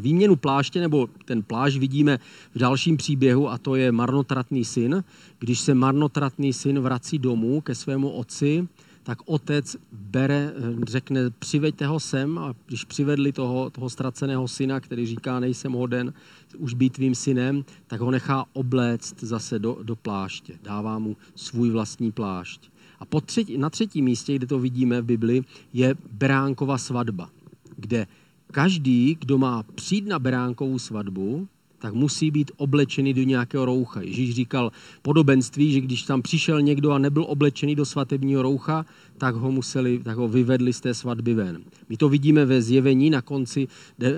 výměnu 0.00 0.36
pláště, 0.36 0.80
nebo 0.80 1.08
ten 1.24 1.42
plášť 1.42 1.76
vidíme 1.76 2.18
v 2.54 2.58
dalším 2.58 2.96
příběhu 2.96 3.48
a 3.50 3.58
to 3.58 3.74
je 3.74 3.92
marnotratný 3.92 4.64
syn. 4.64 5.04
Když 5.38 5.60
se 5.60 5.74
marnotratný 5.74 6.52
syn 6.52 6.80
vrací 6.80 7.18
domů 7.18 7.60
ke 7.60 7.74
svému 7.74 8.10
otci, 8.10 8.68
tak 9.08 9.18
otec 9.24 9.76
bere, 9.92 10.52
řekne, 10.86 11.30
přiveďte 11.30 11.86
ho 11.86 12.00
sem 12.00 12.38
a 12.38 12.54
když 12.66 12.84
přivedli 12.84 13.32
toho, 13.32 13.70
toho 13.70 13.90
ztraceného 13.90 14.48
syna, 14.48 14.80
který 14.80 15.06
říká, 15.06 15.40
nejsem 15.40 15.72
hoden 15.72 16.12
už 16.58 16.74
být 16.74 16.92
tvým 16.92 17.14
synem, 17.14 17.64
tak 17.86 18.00
ho 18.00 18.10
nechá 18.10 18.44
obléct 18.52 19.20
zase 19.20 19.58
do, 19.58 19.78
do 19.82 19.96
pláště. 19.96 20.58
Dává 20.62 20.98
mu 20.98 21.16
svůj 21.34 21.70
vlastní 21.70 22.12
plášť. 22.12 22.70
A 23.00 23.04
po 23.04 23.20
třetí, 23.20 23.58
na 23.58 23.70
třetím 23.70 24.04
místě, 24.04 24.34
kde 24.34 24.46
to 24.46 24.58
vidíme 24.58 25.00
v 25.00 25.04
Bibli, 25.04 25.42
je 25.72 25.94
Beránkova 26.12 26.78
svatba, 26.78 27.30
kde 27.76 28.06
každý, 28.52 29.16
kdo 29.20 29.38
má 29.38 29.62
přijít 29.62 30.06
na 30.06 30.18
beránkovou 30.18 30.78
svatbu, 30.78 31.48
tak 31.78 31.94
musí 31.94 32.30
být 32.30 32.50
oblečený 32.56 33.14
do 33.14 33.22
nějakého 33.22 33.64
roucha. 33.64 34.00
Ježíš 34.02 34.34
říkal 34.34 34.72
podobenství, 35.02 35.72
že 35.72 35.80
když 35.80 36.02
tam 36.02 36.22
přišel 36.22 36.62
někdo 36.62 36.90
a 36.90 36.98
nebyl 36.98 37.24
oblečený 37.28 37.74
do 37.74 37.84
svatebního 37.84 38.42
roucha, 38.42 38.86
tak 39.18 39.34
ho, 39.34 39.52
museli, 39.52 39.98
tak 39.98 40.16
ho 40.16 40.28
vyvedli 40.28 40.72
z 40.72 40.80
té 40.80 40.94
svatby 40.94 41.34
ven. 41.34 41.62
My 41.88 41.96
to 41.96 42.08
vidíme 42.08 42.44
ve 42.44 42.62
zjevení 42.62 43.10
na 43.10 43.22
konci, 43.22 43.68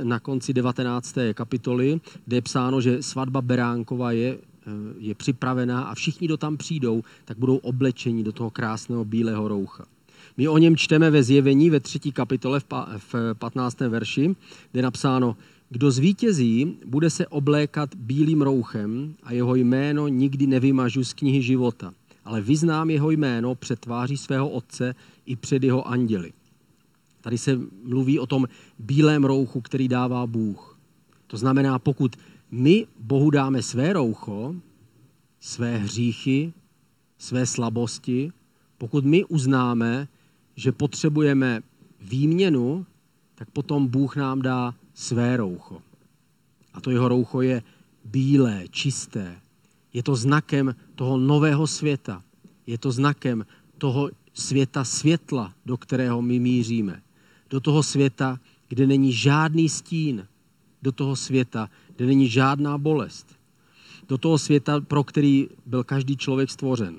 na 0.02 0.20
konci 0.20 0.52
19. 0.52 1.14
kapitoly, 1.34 2.00
kde 2.26 2.36
je 2.36 2.42
psáno, 2.42 2.80
že 2.80 3.02
svatba 3.02 3.42
Beránkova 3.42 4.12
je, 4.12 4.38
eh, 4.38 4.70
je 4.98 5.14
připravená 5.14 5.82
a 5.82 5.94
všichni, 5.94 6.26
kdo 6.26 6.36
tam 6.36 6.56
přijdou, 6.56 7.02
tak 7.24 7.38
budou 7.38 7.56
oblečeni 7.56 8.22
do 8.22 8.32
toho 8.32 8.50
krásného 8.50 9.04
bílého 9.04 9.48
roucha. 9.48 9.84
My 10.36 10.48
o 10.48 10.58
něm 10.58 10.76
čteme 10.76 11.10
ve 11.10 11.22
zjevení 11.22 11.70
ve 11.70 11.80
třetí 11.80 12.12
kapitole 12.12 12.60
v 12.96 13.14
15. 13.38 13.88
verši, 13.88 14.36
kde 14.72 14.78
je 14.78 14.82
napsáno, 14.82 15.36
kdo 15.70 15.90
zvítězí, 15.90 16.78
bude 16.86 17.10
se 17.10 17.26
oblékat 17.26 17.94
bílým 17.94 18.42
rouchem 18.42 19.14
a 19.22 19.32
jeho 19.32 19.54
jméno 19.54 20.08
nikdy 20.08 20.46
nevymažu 20.46 21.04
z 21.04 21.12
knihy 21.12 21.42
života, 21.42 21.94
ale 22.24 22.40
vyznám 22.40 22.90
jeho 22.90 23.10
jméno 23.10 23.54
před 23.54 23.80
tváří 23.80 24.16
svého 24.16 24.48
otce 24.48 24.94
i 25.26 25.36
před 25.36 25.62
jeho 25.62 25.88
anděli. 25.88 26.32
Tady 27.20 27.38
se 27.38 27.60
mluví 27.84 28.18
o 28.18 28.26
tom 28.26 28.46
bílém 28.78 29.24
rouchu, 29.24 29.60
který 29.60 29.88
dává 29.88 30.26
Bůh. 30.26 30.78
To 31.26 31.36
znamená, 31.36 31.78
pokud 31.78 32.16
my 32.50 32.86
Bohu 32.98 33.30
dáme 33.30 33.62
své 33.62 33.92
roucho, 33.92 34.54
své 35.40 35.78
hříchy, 35.78 36.52
své 37.18 37.46
slabosti, 37.46 38.32
pokud 38.78 39.04
my 39.04 39.24
uznáme, 39.24 40.08
že 40.56 40.72
potřebujeme 40.72 41.60
výměnu, 42.00 42.86
tak 43.34 43.50
potom 43.50 43.86
Bůh 43.86 44.16
nám 44.16 44.42
dá 44.42 44.74
své 45.00 45.36
roucho. 45.36 45.82
A 46.74 46.80
to 46.80 46.90
jeho 46.90 47.08
roucho 47.08 47.40
je 47.42 47.62
bílé, 48.04 48.64
čisté. 48.70 49.40
Je 49.92 50.02
to 50.02 50.16
znakem 50.16 50.74
toho 50.94 51.18
nového 51.18 51.66
světa. 51.66 52.22
Je 52.66 52.78
to 52.78 52.92
znakem 52.92 53.46
toho 53.78 54.10
světa 54.34 54.84
světla, 54.84 55.54
do 55.66 55.76
kterého 55.76 56.22
my 56.22 56.38
míříme. 56.38 57.02
Do 57.50 57.60
toho 57.60 57.82
světa, 57.82 58.40
kde 58.68 58.86
není 58.86 59.12
žádný 59.12 59.68
stín. 59.68 60.26
Do 60.82 60.92
toho 60.92 61.16
světa, 61.16 61.70
kde 61.96 62.06
není 62.06 62.28
žádná 62.28 62.78
bolest. 62.78 63.26
Do 64.08 64.18
toho 64.18 64.38
světa, 64.38 64.80
pro 64.80 65.04
který 65.04 65.48
byl 65.66 65.84
každý 65.84 66.16
člověk 66.16 66.50
stvořen. 66.50 66.96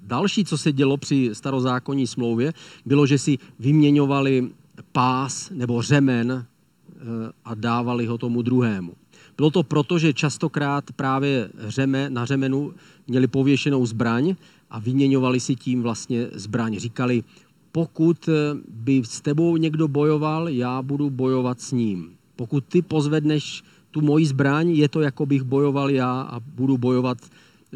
Další, 0.00 0.44
co 0.44 0.58
se 0.58 0.72
dělo 0.72 0.96
při 0.96 1.30
starozákonní 1.32 2.06
smlouvě, 2.06 2.52
bylo, 2.86 3.06
že 3.06 3.18
si 3.18 3.38
vyměňovali 3.58 4.50
pás 4.92 5.50
nebo 5.50 5.82
řemen 5.82 6.32
eh, 6.32 7.02
a 7.44 7.54
dávali 7.54 8.06
ho 8.06 8.18
tomu 8.18 8.42
druhému. 8.42 8.92
Bylo 9.36 9.50
to 9.50 9.62
proto, 9.62 9.98
že 9.98 10.12
častokrát 10.12 10.92
právě 10.92 11.50
řeme, 11.58 12.10
na 12.10 12.24
řemenu 12.24 12.74
měli 13.06 13.26
pověšenou 13.26 13.86
zbraň 13.86 14.34
a 14.70 14.78
vyměňovali 14.78 15.40
si 15.40 15.56
tím 15.56 15.82
vlastně 15.82 16.28
zbraň. 16.32 16.78
Říkali, 16.78 17.24
pokud 17.72 18.28
eh, 18.28 18.32
by 18.68 19.02
s 19.04 19.20
tebou 19.20 19.56
někdo 19.56 19.88
bojoval, 19.88 20.48
já 20.48 20.82
budu 20.82 21.10
bojovat 21.10 21.60
s 21.60 21.72
ním. 21.72 22.10
Pokud 22.36 22.64
ty 22.64 22.82
pozvedneš 22.82 23.62
tu 23.90 24.00
moji 24.00 24.26
zbraň, 24.26 24.70
je 24.70 24.88
to, 24.88 25.00
jako 25.00 25.26
bych 25.26 25.42
bojoval 25.42 25.90
já 25.90 26.20
a 26.20 26.40
budu 26.40 26.78
bojovat, 26.78 27.18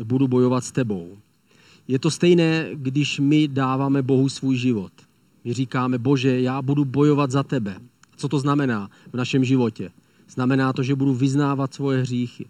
budu 0.05 0.29
bojovat 0.29 0.65
s 0.65 0.73
tebou. 0.73 1.17
Je 1.89 1.99
to 1.99 2.11
stejné, 2.11 2.69
když 2.75 3.21
my 3.21 3.49
dáváme 3.49 4.03
Bohu 4.03 4.29
svůj 4.29 4.57
život. 4.57 4.93
My 5.47 5.53
říkáme, 5.53 5.99
Bože, 5.99 6.41
já 6.41 6.63
budu 6.63 6.85
bojovat 6.85 7.31
za 7.31 7.43
tebe. 7.43 7.77
Co 8.17 8.29
to 8.29 8.39
znamená 8.39 8.91
v 9.13 9.17
našem 9.17 9.45
životě? 9.45 9.91
Znamená 10.29 10.73
to, 10.73 10.83
že 10.83 10.95
budu 10.95 11.15
vyznávat 11.15 11.75
svoje 11.75 12.03
hříchy. 12.03 12.47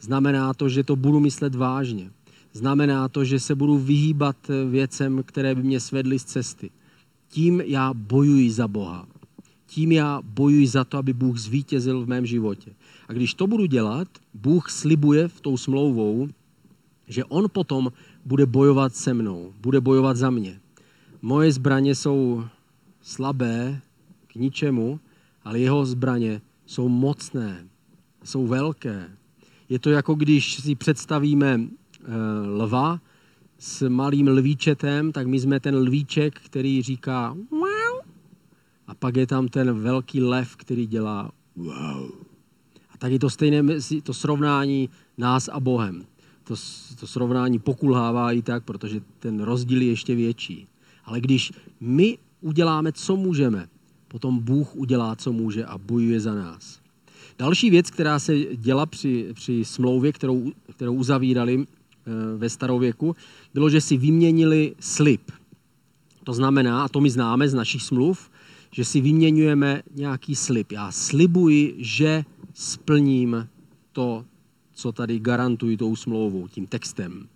Znamená 0.00 0.54
to, 0.54 0.68
že 0.68 0.84
to 0.84 0.96
budu 0.96 1.20
myslet 1.20 1.54
vážně. 1.54 2.10
Znamená 2.52 3.08
to, 3.08 3.24
že 3.24 3.40
se 3.40 3.54
budu 3.54 3.78
vyhýbat 3.78 4.36
věcem, 4.70 5.22
které 5.26 5.54
by 5.54 5.62
mě 5.62 5.80
svedly 5.80 6.18
z 6.18 6.24
cesty. 6.24 6.70
Tím 7.28 7.60
já 7.60 7.94
bojuji 7.94 8.50
za 8.50 8.68
Boha. 8.68 9.06
Tím 9.66 9.92
já 9.92 10.20
bojuji 10.24 10.66
za 10.66 10.84
to, 10.84 10.98
aby 10.98 11.12
Bůh 11.12 11.38
zvítězil 11.38 12.00
v 12.00 12.08
mém 12.08 12.26
životě. 12.26 12.72
A 13.08 13.12
když 13.12 13.34
to 13.34 13.46
budu 13.46 13.66
dělat, 13.66 14.08
Bůh 14.34 14.70
slibuje 14.70 15.28
v 15.28 15.40
tou 15.40 15.56
smlouvou, 15.56 16.28
že 17.08 17.24
on 17.24 17.48
potom 17.52 17.92
bude 18.24 18.46
bojovat 18.46 18.94
se 18.94 19.14
mnou, 19.14 19.52
bude 19.60 19.80
bojovat 19.80 20.16
za 20.16 20.30
mě. 20.30 20.60
Moje 21.22 21.52
zbraně 21.52 21.94
jsou 21.94 22.44
slabé 23.02 23.80
k 24.26 24.34
ničemu, 24.34 25.00
ale 25.44 25.58
jeho 25.58 25.86
zbraně 25.86 26.42
jsou 26.66 26.88
mocné, 26.88 27.68
jsou 28.24 28.46
velké. 28.46 29.10
Je 29.68 29.78
to 29.78 29.90
jako 29.90 30.14
když 30.14 30.54
si 30.54 30.74
představíme 30.74 31.60
eh, 31.60 32.06
lva 32.46 33.00
s 33.58 33.88
malým 33.88 34.28
lvíčetem, 34.28 35.12
tak 35.12 35.26
my 35.26 35.40
jsme 35.40 35.60
ten 35.60 35.76
lvíček, 35.76 36.40
který 36.40 36.82
říká 36.82 37.36
wow, 37.50 38.00
a 38.86 38.94
pak 38.94 39.16
je 39.16 39.26
tam 39.26 39.48
ten 39.48 39.80
velký 39.80 40.20
lev, 40.20 40.56
který 40.56 40.86
dělá 40.86 41.30
wow. 41.56 42.10
A 42.90 42.98
tak 42.98 43.12
je 43.12 43.18
to 43.18 43.30
stejné 43.30 43.62
to 44.02 44.14
srovnání 44.14 44.88
nás 45.18 45.48
a 45.48 45.60
Bohem 45.60 46.04
to, 46.50 46.54
to 47.00 47.06
srovnání 47.06 47.58
pokulhává 47.58 48.32
i 48.32 48.42
tak, 48.42 48.64
protože 48.64 49.00
ten 49.18 49.42
rozdíl 49.42 49.82
je 49.82 49.88
ještě 49.88 50.14
větší. 50.14 50.66
Ale 51.04 51.20
když 51.20 51.52
my 51.80 52.18
uděláme, 52.40 52.92
co 52.92 53.16
můžeme, 53.16 53.68
potom 54.08 54.38
Bůh 54.38 54.76
udělá, 54.76 55.16
co 55.16 55.32
může 55.32 55.64
a 55.64 55.78
bojuje 55.78 56.20
za 56.20 56.34
nás. 56.34 56.80
Další 57.38 57.70
věc, 57.70 57.90
která 57.90 58.18
se 58.18 58.38
děla 58.38 58.86
při, 58.86 59.30
při 59.34 59.64
smlouvě, 59.64 60.12
kterou, 60.12 60.52
kterou 60.70 60.94
uzavírali 60.94 61.54
e, 61.54 61.66
ve 62.36 62.50
starověku, 62.50 63.16
bylo, 63.54 63.70
že 63.70 63.80
si 63.80 63.96
vyměnili 63.96 64.74
slib. 64.80 65.30
To 66.24 66.32
znamená, 66.32 66.84
a 66.84 66.88
to 66.88 67.00
my 67.00 67.10
známe 67.10 67.48
z 67.48 67.54
našich 67.54 67.82
smluv, 67.82 68.30
že 68.70 68.84
si 68.84 69.00
vyměňujeme 69.00 69.82
nějaký 69.94 70.36
slib. 70.36 70.72
Já 70.72 70.92
slibuji, 70.92 71.74
že 71.78 72.24
splním 72.54 73.48
to, 73.92 74.24
co 74.72 74.92
tady 74.92 75.18
garantuji 75.18 75.76
tou 75.76 75.96
smlouvou, 75.96 76.48
tím 76.48 76.66
textem. 76.66 77.28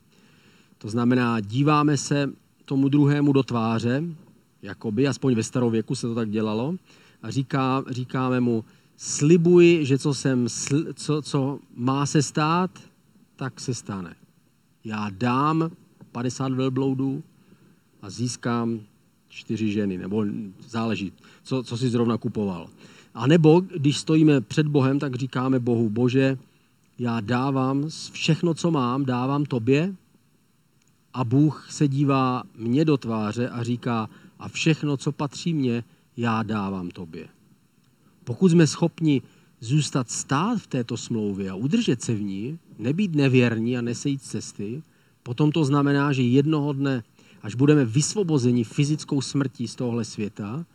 To 0.78 0.88
znamená, 0.88 1.40
díváme 1.40 1.96
se 1.96 2.32
tomu 2.64 2.88
druhému 2.88 3.32
do 3.32 3.42
tváře, 3.42 4.02
jakoby, 4.62 5.08
aspoň 5.08 5.34
ve 5.34 5.42
starověku 5.42 5.94
se 5.94 6.06
to 6.06 6.14
tak 6.14 6.30
dělalo, 6.30 6.74
a 7.22 7.30
říká, 7.30 7.84
říkáme 7.90 8.40
mu, 8.40 8.64
slibuji, 8.96 9.86
že 9.86 9.98
co, 9.98 10.14
jsem, 10.14 10.46
co, 10.94 11.22
co 11.22 11.58
má 11.76 12.06
se 12.06 12.22
stát, 12.22 12.70
tak 13.36 13.60
se 13.60 13.74
stane. 13.74 14.14
Já 14.84 15.10
dám 15.10 15.70
50 16.12 16.52
velbloudů 16.52 17.22
a 18.02 18.10
získám 18.10 18.80
čtyři 19.28 19.72
ženy, 19.72 19.98
nebo 19.98 20.24
záleží, 20.68 21.12
co, 21.42 21.62
co 21.62 21.76
si 21.76 21.88
zrovna 21.88 22.18
kupoval. 22.18 22.68
A 23.14 23.26
nebo 23.26 23.60
když 23.60 23.98
stojíme 23.98 24.40
před 24.40 24.68
Bohem, 24.68 24.98
tak 24.98 25.14
říkáme 25.14 25.58
Bohu, 25.58 25.90
Bože, 25.90 26.38
já 26.98 27.20
dávám 27.20 27.88
všechno, 28.12 28.54
co 28.54 28.70
mám, 28.70 29.04
dávám 29.04 29.44
tobě 29.44 29.94
a 31.14 31.24
Bůh 31.24 31.66
se 31.70 31.88
dívá 31.88 32.42
mě 32.56 32.84
do 32.84 32.96
tváře 32.96 33.48
a 33.48 33.62
říká, 33.62 34.08
a 34.38 34.48
všechno, 34.48 34.96
co 34.96 35.12
patří 35.12 35.54
mně, 35.54 35.84
já 36.16 36.42
dávám 36.42 36.90
tobě. 36.90 37.28
Pokud 38.24 38.48
jsme 38.48 38.66
schopni 38.66 39.22
zůstat 39.60 40.10
stát 40.10 40.58
v 40.58 40.66
této 40.66 40.96
smlouvě 40.96 41.50
a 41.50 41.54
udržet 41.54 42.02
se 42.02 42.14
v 42.14 42.22
ní, 42.22 42.58
nebýt 42.78 43.14
nevěrní 43.14 43.78
a 43.78 43.80
nesejít 43.80 44.22
cesty, 44.22 44.82
potom 45.22 45.52
to 45.52 45.64
znamená, 45.64 46.12
že 46.12 46.22
jednoho 46.22 46.72
dne, 46.72 47.02
až 47.42 47.54
budeme 47.54 47.84
vysvobozeni 47.84 48.64
fyzickou 48.64 49.20
smrtí 49.20 49.68
z 49.68 49.74
tohle 49.74 50.04
světa, 50.04 50.66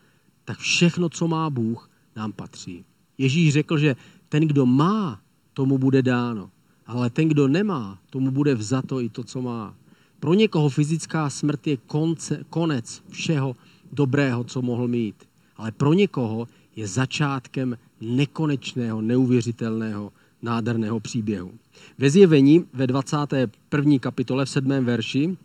tak 0.46 0.58
všechno, 0.58 1.10
co 1.10 1.27
má 1.27 1.50
Bůh, 1.50 1.89
nám 2.15 2.31
patří. 2.31 2.86
Ježíš 3.17 3.53
řekl, 3.53 3.77
že 3.77 3.96
ten, 4.29 4.48
kdo 4.48 4.65
má, 4.65 5.19
tomu 5.53 5.77
bude 5.77 6.01
dáno. 6.01 6.50
Ale 6.88 7.10
ten, 7.10 7.29
kdo 7.29 7.48
nemá, 7.48 8.00
tomu 8.10 8.31
bude 8.31 8.55
vzato 8.55 9.01
i 9.01 9.10
to, 9.10 9.24
co 9.24 9.41
má. 9.41 9.75
Pro 10.19 10.33
někoho 10.33 10.69
fyzická 10.69 11.29
smrt 11.29 11.67
je 11.67 11.77
konce, 11.77 12.45
konec 12.49 13.03
všeho 13.09 13.55
dobrého, 13.91 14.43
co 14.43 14.61
mohl 14.61 14.88
mít. 14.88 15.15
Ale 15.57 15.71
pro 15.71 15.93
někoho 15.93 16.47
je 16.75 16.88
začátkem 16.88 17.77
nekonečného, 18.01 19.01
neuvěřitelného, 19.01 20.11
nádherného 20.41 20.99
příběhu. 20.99 21.51
Ve 21.97 22.09
zjevení 22.09 22.65
ve 22.73 22.88
21. 22.88 23.99
kapitole 23.99 24.45
v 24.45 24.49
7. 24.49 24.69
verši 24.69 25.38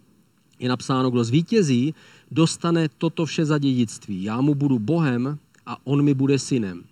je 0.58 0.68
napsáno, 0.68 1.10
kdo 1.10 1.24
zvítězí, 1.24 1.94
dostane 2.30 2.88
toto 2.88 3.26
vše 3.26 3.44
za 3.44 3.58
dědictví. 3.58 4.22
Já 4.22 4.40
mu 4.40 4.54
budu 4.54 4.78
Bohem 4.78 5.38
a 5.66 5.86
on 5.86 6.02
mi 6.02 6.14
bude 6.14 6.38
synem. 6.38 6.84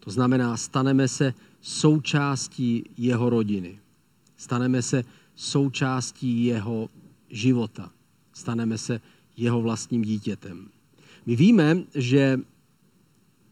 To 0.00 0.10
znamená, 0.10 0.56
staneme 0.56 1.08
se 1.08 1.34
součástí 1.60 2.84
jeho 2.98 3.30
rodiny. 3.30 3.78
Staneme 4.36 4.82
se 4.82 5.04
součástí 5.36 6.44
jeho 6.44 6.88
života. 7.32 7.90
Staneme 8.32 8.78
se 8.78 9.00
jeho 9.36 9.62
vlastním 9.62 10.02
dítětem. 10.02 10.68
My 11.26 11.36
víme, 11.36 11.76
že 11.94 12.40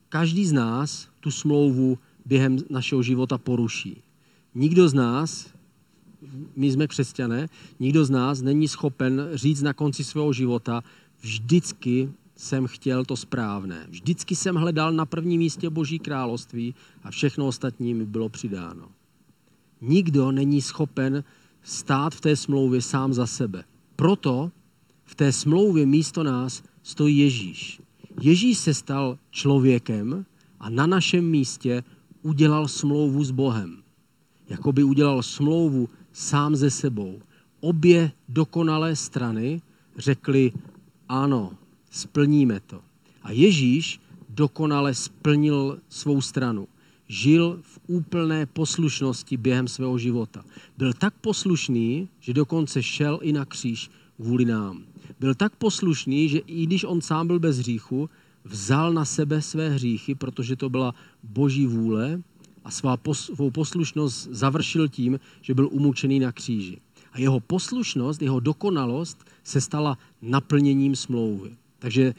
každý 0.09 0.47
z 0.47 0.53
nás 0.53 1.09
tu 1.21 1.31
smlouvu 1.31 1.99
během 2.27 2.59
našeho 2.71 3.03
života 3.03 3.39
poruší. 3.39 4.03
Nikdo 4.55 4.89
z 4.89 4.95
nás, 4.95 5.51
my 6.57 6.71
jsme 6.71 6.87
křesťané, 6.87 7.49
nikdo 7.81 8.05
z 8.05 8.11
nás 8.11 8.43
není 8.43 8.69
schopen 8.69 9.29
říct 9.35 9.63
na 9.63 9.73
konci 9.73 10.05
svého 10.05 10.33
života, 10.33 10.83
vždycky 11.21 12.13
jsem 12.37 12.67
chtěl 12.67 13.05
to 13.05 13.17
správné. 13.17 13.87
Vždycky 13.89 14.37
jsem 14.37 14.57
hledal 14.57 14.93
na 14.93 15.07
prvním 15.07 15.39
místě 15.39 15.71
Boží 15.71 15.99
království 15.99 16.75
a 17.03 17.11
všechno 17.11 17.47
ostatní 17.47 17.95
mi 17.95 18.05
bylo 18.07 18.29
přidáno. 18.29 18.89
Nikdo 19.81 20.33
není 20.33 20.63
schopen 20.63 21.25
stát 21.63 22.15
v 22.15 22.21
té 22.21 22.37
smlouvě 22.37 22.83
sám 22.83 23.15
za 23.15 23.27
sebe. 23.27 23.65
Proto 24.01 24.51
v 25.05 25.15
té 25.15 25.33
smlouvě 25.33 25.87
místo 25.87 26.23
nás 26.23 26.63
stojí 26.83 27.19
Ježíš. 27.19 27.81
Ježíš 28.21 28.59
se 28.59 28.75
stal 28.75 29.19
člověkem 29.31 30.27
a 30.61 30.71
na 30.71 30.87
našem 30.87 31.25
místě 31.25 31.85
udělal 32.23 32.69
smlouvu 32.69 33.25
s 33.25 33.31
Bohem. 33.31 33.83
Jakoby 34.49 34.83
udělal 34.85 35.23
smlouvu 35.23 35.89
sám 36.13 36.57
ze 36.57 36.71
sebou. 36.71 37.21
Obě 37.61 38.13
dokonalé 38.29 38.97
strany 38.97 39.63
řekly 39.97 40.53
ano, 41.09 41.53
splníme 41.91 42.61
to. 42.61 42.81
A 43.23 43.33
Ježíš 43.33 44.01
dokonale 44.29 44.95
splnil 44.95 45.79
svou 45.89 46.21
stranu. 46.21 46.69
Žil 47.11 47.59
v 47.63 47.79
úplné 47.87 48.47
poslušnosti 48.47 49.37
během 49.37 49.69
svého 49.69 49.99
života. 49.99 50.45
Byl 50.79 50.93
tak 50.93 51.15
poslušný, 51.21 52.09
že 52.21 52.33
dokonce 52.33 52.83
šel 52.83 53.19
i 53.23 53.33
na 53.33 53.45
kříž 53.45 53.91
kvůli 54.17 54.45
nám. 54.45 54.83
Byl 55.21 55.35
tak 55.35 55.57
poslušný, 55.57 56.29
že 56.29 56.39
i 56.39 56.67
když 56.67 56.85
on 56.85 57.01
sám 57.01 57.27
byl 57.27 57.39
bez 57.39 57.59
hříchu, 57.59 58.11
vzal 58.45 58.93
na 58.93 59.05
sebe 59.05 59.43
své 59.43 59.69
hříchy, 59.69 60.15
protože 60.15 60.57
to 60.57 60.71
byla 60.71 60.95
boží 61.23 61.67
vůle 61.67 62.23
a 62.65 62.71
svou 62.71 63.51
poslušnost 63.51 64.29
završil 64.31 64.89
tím, 64.89 65.21
že 65.43 65.55
byl 65.55 65.69
umučený 65.73 66.19
na 66.19 66.33
kříži. 66.33 66.79
A 67.13 67.21
jeho 67.21 67.41
poslušnost, 67.41 68.23
jeho 68.23 68.41
dokonalost 68.41 69.27
se 69.45 69.61
stala 69.61 69.99
naplněním 70.23 70.97
smlouvy. 70.97 71.51
Takže 71.79 72.15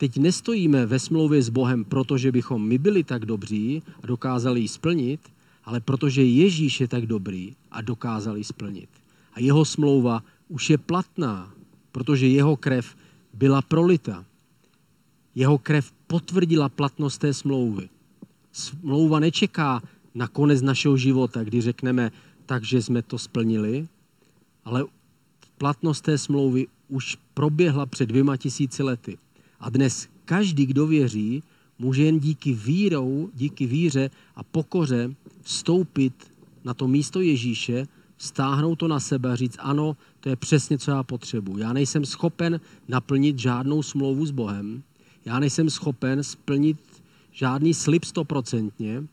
teď 0.00 0.16
nestojíme 0.16 0.86
ve 0.86 0.98
smlouvě 0.98 1.42
s 1.42 1.48
Bohem, 1.48 1.84
protože 1.84 2.32
bychom 2.32 2.68
my 2.68 2.78
byli 2.78 3.04
tak 3.04 3.26
dobří 3.26 3.82
a 4.02 4.06
dokázali 4.06 4.60
ji 4.60 4.68
splnit, 4.68 5.20
ale 5.64 5.80
protože 5.80 6.24
Ježíš 6.24 6.80
je 6.80 6.88
tak 6.88 7.06
dobrý 7.06 7.52
a 7.70 7.80
dokázal 7.80 8.36
ji 8.36 8.44
splnit. 8.44 8.88
A 9.32 9.40
jeho 9.40 9.64
smlouva 9.64 10.24
už 10.48 10.70
je 10.70 10.78
platná, 10.78 11.52
protože 11.92 12.26
jeho 12.26 12.56
krev 12.56 12.96
byla 13.34 13.62
prolita. 13.62 14.24
Jeho 15.34 15.58
krev 15.58 15.92
potvrdila 16.06 16.68
platnost 16.68 17.18
té 17.18 17.34
smlouvy. 17.34 17.88
Smlouva 18.52 19.20
nečeká 19.20 19.82
na 20.14 20.28
konec 20.28 20.62
našeho 20.62 20.96
života, 20.96 21.44
kdy 21.44 21.60
řekneme, 21.60 22.12
takže 22.46 22.82
jsme 22.82 23.02
to 23.02 23.18
splnili, 23.18 23.88
ale 24.64 24.84
platnost 25.58 26.00
té 26.00 26.18
smlouvy 26.18 26.66
už 26.88 27.18
proběhla 27.34 27.86
před 27.86 28.06
dvěma 28.06 28.36
tisíci 28.36 28.82
lety. 28.82 29.18
A 29.60 29.70
dnes 29.70 30.08
každý, 30.24 30.66
kdo 30.66 30.86
věří, 30.86 31.42
může 31.78 32.02
jen 32.02 32.18
díky 32.18 32.52
vírou, 32.52 33.30
díky 33.34 33.66
víře 33.66 34.10
a 34.36 34.42
pokoře 34.42 35.14
vstoupit 35.42 36.32
na 36.64 36.74
to 36.74 36.88
místo 36.88 37.20
Ježíše, 37.20 37.86
stáhnout 38.18 38.76
to 38.76 38.88
na 38.88 39.00
sebe 39.00 39.32
a 39.32 39.36
říct, 39.36 39.56
ano, 39.58 39.96
to 40.20 40.28
je 40.28 40.36
přesně, 40.36 40.78
co 40.78 40.90
já 40.90 41.02
potřebuji. 41.02 41.58
Já 41.58 41.72
nejsem 41.72 42.04
schopen 42.04 42.60
naplnit 42.88 43.38
žádnou 43.38 43.82
smlouvu 43.82 44.26
s 44.26 44.30
Bohem, 44.30 44.82
já 45.24 45.38
nejsem 45.38 45.70
schopen 45.70 46.22
splnit 46.22 46.78
žádný 47.32 47.74
slib 47.74 48.04
stoprocentně, 48.04 49.04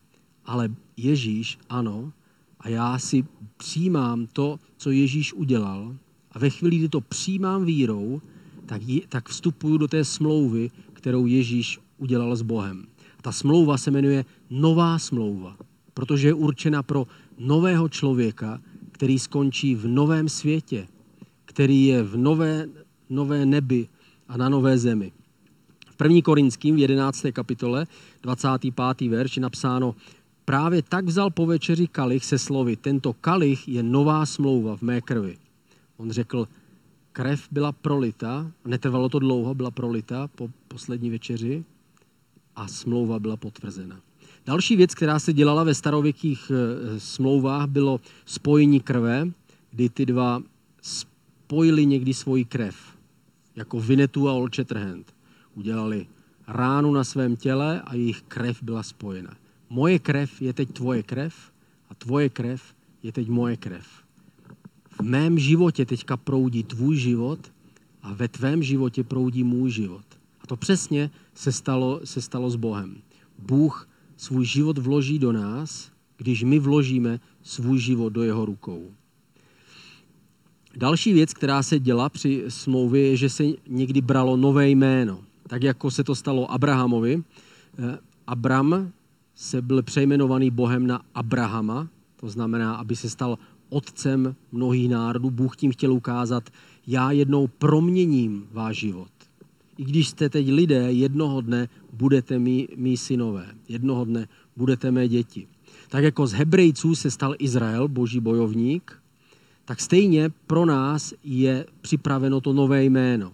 ale 0.44 0.68
Ježíš 0.96 1.58
ano, 1.68 2.12
a 2.60 2.68
já 2.68 2.98
si 2.98 3.24
přijímám 3.56 4.26
to, 4.26 4.58
co 4.76 4.90
Ježíš 4.90 5.32
udělal. 5.32 5.96
A 6.32 6.38
ve 6.38 6.50
chvíli, 6.50 6.78
kdy 6.78 6.88
to 6.88 7.00
přijímám 7.00 7.64
vírou, 7.64 8.20
tak, 8.68 8.82
tak 9.08 9.28
vstupuju 9.28 9.76
do 9.76 9.88
té 9.88 10.04
smlouvy, 10.04 10.70
kterou 10.92 11.26
Ježíš 11.26 11.78
udělal 11.98 12.36
s 12.36 12.42
Bohem. 12.42 12.84
Ta 13.22 13.32
smlouva 13.32 13.78
se 13.78 13.90
jmenuje 13.90 14.24
Nová 14.50 14.98
smlouva, 14.98 15.56
protože 15.94 16.28
je 16.28 16.34
určena 16.34 16.82
pro 16.82 17.06
nového 17.38 17.88
člověka, 17.88 18.60
který 18.92 19.18
skončí 19.18 19.74
v 19.74 19.86
novém 19.86 20.28
světě, 20.28 20.86
který 21.44 21.84
je 21.84 22.02
v 22.02 22.16
nové, 22.16 22.68
nové 23.10 23.46
nebi 23.46 23.88
a 24.28 24.36
na 24.36 24.48
nové 24.48 24.78
zemi. 24.78 25.12
V 25.90 26.04
1. 26.04 26.22
Korinským 26.22 26.76
v 26.76 26.78
11. 26.78 27.26
kapitole 27.32 27.86
25. 28.22 29.00
verš 29.08 29.36
je 29.36 29.42
napsáno 29.42 29.94
Právě 30.44 30.82
tak 30.82 31.04
vzal 31.04 31.30
po 31.30 31.46
večeři 31.46 31.86
kalich 31.86 32.24
se 32.24 32.38
slovy 32.38 32.76
Tento 32.76 33.12
kalich 33.12 33.68
je 33.68 33.82
nová 33.82 34.26
smlouva 34.26 34.76
v 34.76 34.82
mé 34.82 35.00
krvi. 35.00 35.36
On 35.96 36.10
řekl, 36.10 36.48
krev 37.18 37.48
byla 37.50 37.72
prolita, 37.72 38.50
netrvalo 38.64 39.08
to 39.08 39.18
dlouho, 39.18 39.54
byla 39.54 39.70
prolita 39.70 40.28
po 40.28 40.50
poslední 40.68 41.10
večeři 41.10 41.64
a 42.56 42.68
smlouva 42.68 43.18
byla 43.18 43.36
potvrzena. 43.36 44.00
Další 44.46 44.76
věc, 44.76 44.94
která 44.94 45.18
se 45.18 45.32
dělala 45.32 45.64
ve 45.64 45.74
starověkých 45.74 46.52
eh, 46.54 47.00
smlouvách, 47.00 47.66
bylo 47.66 48.00
spojení 48.26 48.80
krve, 48.80 49.30
kdy 49.70 49.88
ty 49.88 50.06
dva 50.06 50.42
spojili 50.82 51.86
někdy 51.86 52.14
svoji 52.14 52.44
krev, 52.44 52.76
jako 53.56 53.80
Vinetu 53.80 54.28
a 54.28 54.32
Old. 54.32 54.56
Udělali 55.54 56.06
ránu 56.46 56.92
na 56.92 57.04
svém 57.04 57.36
těle 57.36 57.82
a 57.82 57.94
jejich 57.94 58.22
krev 58.22 58.62
byla 58.62 58.82
spojena. 58.82 59.34
Moje 59.70 59.98
krev 59.98 60.42
je 60.42 60.52
teď 60.52 60.70
tvoje 60.72 61.02
krev 61.02 61.34
a 61.90 61.94
tvoje 61.94 62.28
krev 62.28 62.62
je 63.02 63.12
teď 63.12 63.28
moje 63.28 63.56
krev 63.56 63.97
v 64.98 65.02
mém 65.02 65.38
životě 65.38 65.84
teďka 65.84 66.16
proudí 66.16 66.62
tvůj 66.62 66.96
život 66.96 67.52
a 68.02 68.12
ve 68.12 68.28
tvém 68.28 68.62
životě 68.62 69.04
proudí 69.04 69.44
můj 69.44 69.70
život. 69.70 70.04
A 70.40 70.46
to 70.46 70.56
přesně 70.56 71.10
se 71.34 71.52
stalo, 71.52 72.00
se 72.04 72.22
stalo 72.22 72.50
s 72.50 72.56
Bohem. 72.56 72.96
Bůh 73.38 73.88
svůj 74.16 74.44
život 74.44 74.78
vloží 74.78 75.18
do 75.18 75.32
nás, 75.32 75.90
když 76.16 76.42
my 76.42 76.58
vložíme 76.58 77.20
svůj 77.42 77.78
život 77.78 78.08
do 78.08 78.22
jeho 78.22 78.44
rukou. 78.44 78.90
Další 80.76 81.12
věc, 81.12 81.34
která 81.34 81.62
se 81.62 81.78
děla 81.78 82.08
při 82.08 82.44
smlouvě, 82.48 83.02
je, 83.06 83.16
že 83.16 83.28
se 83.28 83.44
někdy 83.68 84.00
bralo 84.00 84.36
nové 84.36 84.68
jméno. 84.68 85.20
Tak 85.46 85.62
jako 85.62 85.90
se 85.90 86.04
to 86.04 86.14
stalo 86.14 86.50
Abrahamovi. 86.50 87.22
Eh, 87.78 87.98
Abram 88.26 88.92
se 89.34 89.62
byl 89.62 89.82
přejmenovaný 89.82 90.50
Bohem 90.50 90.86
na 90.86 91.00
Abrahama, 91.14 91.88
to 92.20 92.28
znamená, 92.28 92.74
aby 92.74 92.96
se 92.96 93.10
stal 93.10 93.38
otcem 93.68 94.36
mnohých 94.52 94.88
národů. 94.88 95.30
Bůh 95.30 95.56
tím 95.56 95.70
chtěl 95.72 95.92
ukázat, 95.92 96.50
já 96.86 97.10
jednou 97.10 97.46
proměním 97.46 98.46
váš 98.52 98.78
život. 98.78 99.08
I 99.78 99.84
když 99.84 100.08
jste 100.08 100.28
teď 100.28 100.50
lidé, 100.50 100.92
jednoho 100.92 101.40
dne 101.40 101.68
budete 101.92 102.38
mý, 102.38 102.68
mý 102.76 102.96
synové. 102.96 103.46
Jednoho 103.68 104.04
dne 104.04 104.28
budete 104.56 104.90
mé 104.90 105.08
děti. 105.08 105.46
Tak 105.88 106.04
jako 106.04 106.26
z 106.26 106.32
Hebrejců 106.32 106.94
se 106.94 107.10
stal 107.10 107.34
Izrael, 107.38 107.88
boží 107.88 108.20
bojovník, 108.20 109.02
tak 109.64 109.80
stejně 109.80 110.30
pro 110.46 110.66
nás 110.66 111.14
je 111.24 111.66
připraveno 111.80 112.40
to 112.40 112.52
nové 112.52 112.84
jméno. 112.84 113.32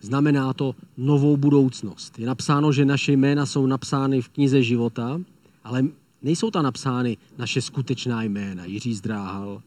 Znamená 0.00 0.52
to 0.52 0.74
novou 0.96 1.36
budoucnost. 1.36 2.18
Je 2.18 2.26
napsáno, 2.26 2.72
že 2.72 2.84
naše 2.84 3.12
jména 3.12 3.46
jsou 3.46 3.66
napsány 3.66 4.22
v 4.22 4.28
knize 4.28 4.62
života, 4.62 5.20
ale 5.64 5.84
nejsou 6.22 6.50
tam 6.50 6.64
napsány 6.64 7.16
naše 7.38 7.62
skutečná 7.62 8.22
jména. 8.22 8.64
Jiří 8.64 8.94
Zdráhal, 8.94 9.62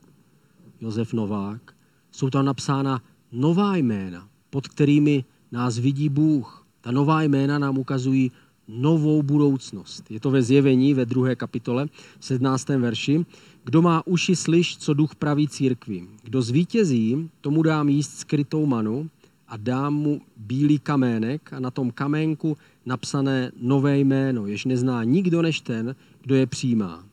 Josef 0.82 1.14
Novák. 1.14 1.76
Jsou 2.12 2.30
tam 2.30 2.46
napsána 2.46 3.02
nová 3.32 3.76
jména, 3.76 4.28
pod 4.50 4.68
kterými 4.68 5.26
nás 5.52 5.78
vidí 5.78 6.10
Bůh. 6.10 6.68
Ta 6.82 6.92
nová 6.92 7.22
jména 7.22 7.60
nám 7.60 7.78
ukazují 7.78 8.32
novou 8.68 9.24
budoucnost. 9.24 10.12
Je 10.12 10.20
to 10.20 10.32
ve 10.32 10.44
zjevení 10.44 10.94
ve 10.94 11.06
druhé 11.06 11.36
kapitole, 11.36 11.88
v 12.20 12.26
17. 12.26 12.70
verši. 12.70 13.26
Kdo 13.64 13.82
má 13.82 14.08
uši, 14.08 14.36
slyš, 14.36 14.78
co 14.78 14.94
duch 14.94 15.16
praví 15.16 15.48
církvi. 15.48 16.08
Kdo 16.24 16.42
zvítězí, 16.42 17.30
tomu 17.42 17.64
dám 17.64 17.90
jíst 17.90 18.18
skrytou 18.18 18.66
manu 18.66 19.10
a 19.52 19.58
dám 19.58 19.94
mu 19.94 20.22
bílý 20.38 20.80
kamének 20.80 21.54
a 21.54 21.60
na 21.60 21.72
tom 21.72 21.92
kaménku 21.92 22.58
napsané 22.86 23.52
nové 23.62 24.00
jméno, 24.00 24.48
jež 24.48 24.66
nezná 24.66 25.04
nikdo 25.04 25.42
než 25.42 25.62
ten, 25.62 25.96
kdo 26.22 26.36
je 26.36 26.48
přijímá. 26.48 27.04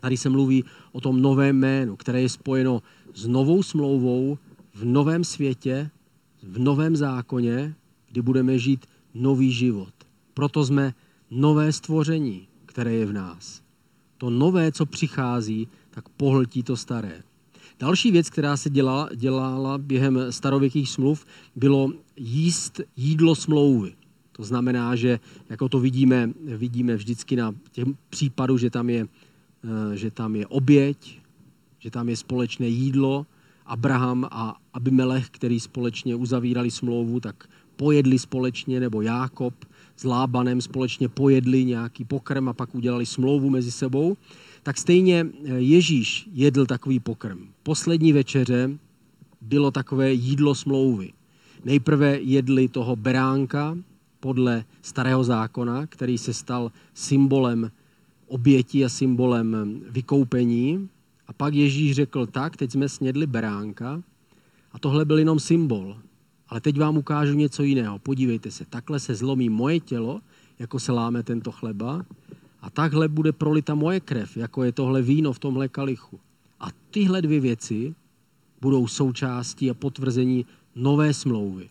Tady 0.00 0.16
se 0.16 0.28
mluví 0.30 0.64
o 0.92 1.00
tom 1.00 1.22
novém 1.22 1.56
jménu, 1.56 1.96
které 1.96 2.20
je 2.20 2.28
spojeno 2.28 2.82
s 3.14 3.26
novou 3.26 3.62
smlouvou 3.62 4.38
v 4.74 4.84
novém 4.84 5.24
světě, 5.24 5.90
v 6.42 6.58
novém 6.58 6.96
zákoně, 6.96 7.74
kdy 8.10 8.22
budeme 8.22 8.58
žít 8.58 8.86
nový 9.14 9.52
život. 9.52 9.94
Proto 10.34 10.64
jsme 10.64 10.94
nové 11.30 11.72
stvoření, 11.72 12.48
které 12.66 12.92
je 12.92 13.06
v 13.06 13.12
nás. 13.12 13.62
To 14.18 14.30
nové, 14.30 14.72
co 14.72 14.86
přichází, 14.86 15.68
tak 15.90 16.08
pohltí 16.08 16.62
to 16.62 16.76
staré. 16.76 17.22
Další 17.78 18.10
věc, 18.10 18.30
která 18.30 18.56
se 18.56 18.70
dělala, 18.70 19.08
dělala 19.14 19.78
během 19.78 20.18
starověkých 20.30 20.90
smluv, 20.90 21.26
bylo 21.56 21.92
jíst 22.16 22.80
jídlo 22.96 23.34
smlouvy. 23.34 23.94
To 24.32 24.44
znamená, 24.44 24.96
že 24.96 25.20
jako 25.50 25.68
to 25.68 25.80
vidíme, 25.80 26.30
vidíme 26.40 26.96
vždycky 26.96 27.36
na 27.36 27.54
těch 27.72 27.84
případu, 28.10 28.58
že 28.58 28.70
tam 28.70 28.90
je, 28.90 29.06
eh, 29.64 29.96
že 29.96 30.10
tam 30.10 30.36
je 30.36 30.46
oběť, 30.46 31.20
že 31.78 31.90
tam 31.90 32.08
je 32.08 32.16
společné 32.16 32.68
jídlo. 32.68 33.26
Abraham 33.66 34.28
a 34.30 34.56
Abimelech, 34.74 35.30
který 35.30 35.60
společně 35.60 36.14
uzavírali 36.14 36.70
smlouvu, 36.70 37.20
tak 37.20 37.48
pojedli 37.76 38.18
společně, 38.18 38.80
nebo 38.80 39.02
Jákob 39.02 39.54
s 39.96 40.04
Lábanem 40.04 40.60
společně 40.60 41.08
pojedli 41.08 41.64
nějaký 41.64 42.04
pokrm 42.04 42.48
a 42.48 42.52
pak 42.52 42.74
udělali 42.74 43.06
smlouvu 43.06 43.50
mezi 43.50 43.72
sebou, 43.72 44.16
tak 44.64 44.78
stejně 44.78 45.26
eh, 45.44 45.48
Ježíš 45.60 46.28
jedl 46.32 46.66
takový 46.66 47.00
pokrm. 47.00 47.38
Poslední 47.62 48.12
večeře 48.12 48.70
bylo 49.40 49.70
takové 49.70 50.12
jídlo 50.12 50.54
smlouvy. 50.54 51.12
Nejprve 51.64 52.20
jedli 52.20 52.68
toho 52.68 52.96
beránka 52.96 53.78
podle 54.20 54.64
starého 54.82 55.24
zákona, 55.24 55.86
který 55.86 56.18
se 56.18 56.34
stal 56.34 56.72
symbolem 56.94 57.70
oběti 58.26 58.84
a 58.84 58.88
symbolem 58.88 59.80
vykoupení. 59.90 60.88
A 61.26 61.32
pak 61.32 61.54
Ježíš 61.54 61.94
řekl, 61.94 62.26
tak, 62.26 62.56
teď 62.56 62.70
jsme 62.70 62.88
snědli 62.88 63.26
beránka 63.26 64.02
a 64.72 64.78
tohle 64.78 65.04
byl 65.04 65.18
jenom 65.18 65.40
symbol. 65.40 65.96
Ale 66.48 66.60
teď 66.60 66.78
vám 66.78 66.96
ukážu 66.96 67.34
něco 67.34 67.62
jiného. 67.62 67.98
Podívejte 67.98 68.50
se, 68.50 68.64
takhle 68.64 69.00
se 69.00 69.14
zlomí 69.14 69.48
moje 69.48 69.80
tělo, 69.80 70.20
jako 70.58 70.80
se 70.80 70.92
láme 70.92 71.22
tento 71.22 71.52
chleba, 71.52 72.04
a 72.64 72.70
takhle 72.70 73.08
bude 73.08 73.32
prolita 73.32 73.74
moje 73.74 74.00
krev, 74.00 74.36
jako 74.36 74.64
je 74.64 74.72
tohle 74.72 75.02
víno 75.02 75.32
v 75.32 75.38
tomhle 75.38 75.68
kalichu. 75.68 76.20
A 76.60 76.66
tyhle 76.90 77.22
dvě 77.22 77.40
věci 77.40 77.94
budou 78.60 78.86
součástí 78.86 79.70
a 79.70 79.74
potvrzení 79.74 80.46
nové 80.76 81.14
smlouvy. 81.14 81.68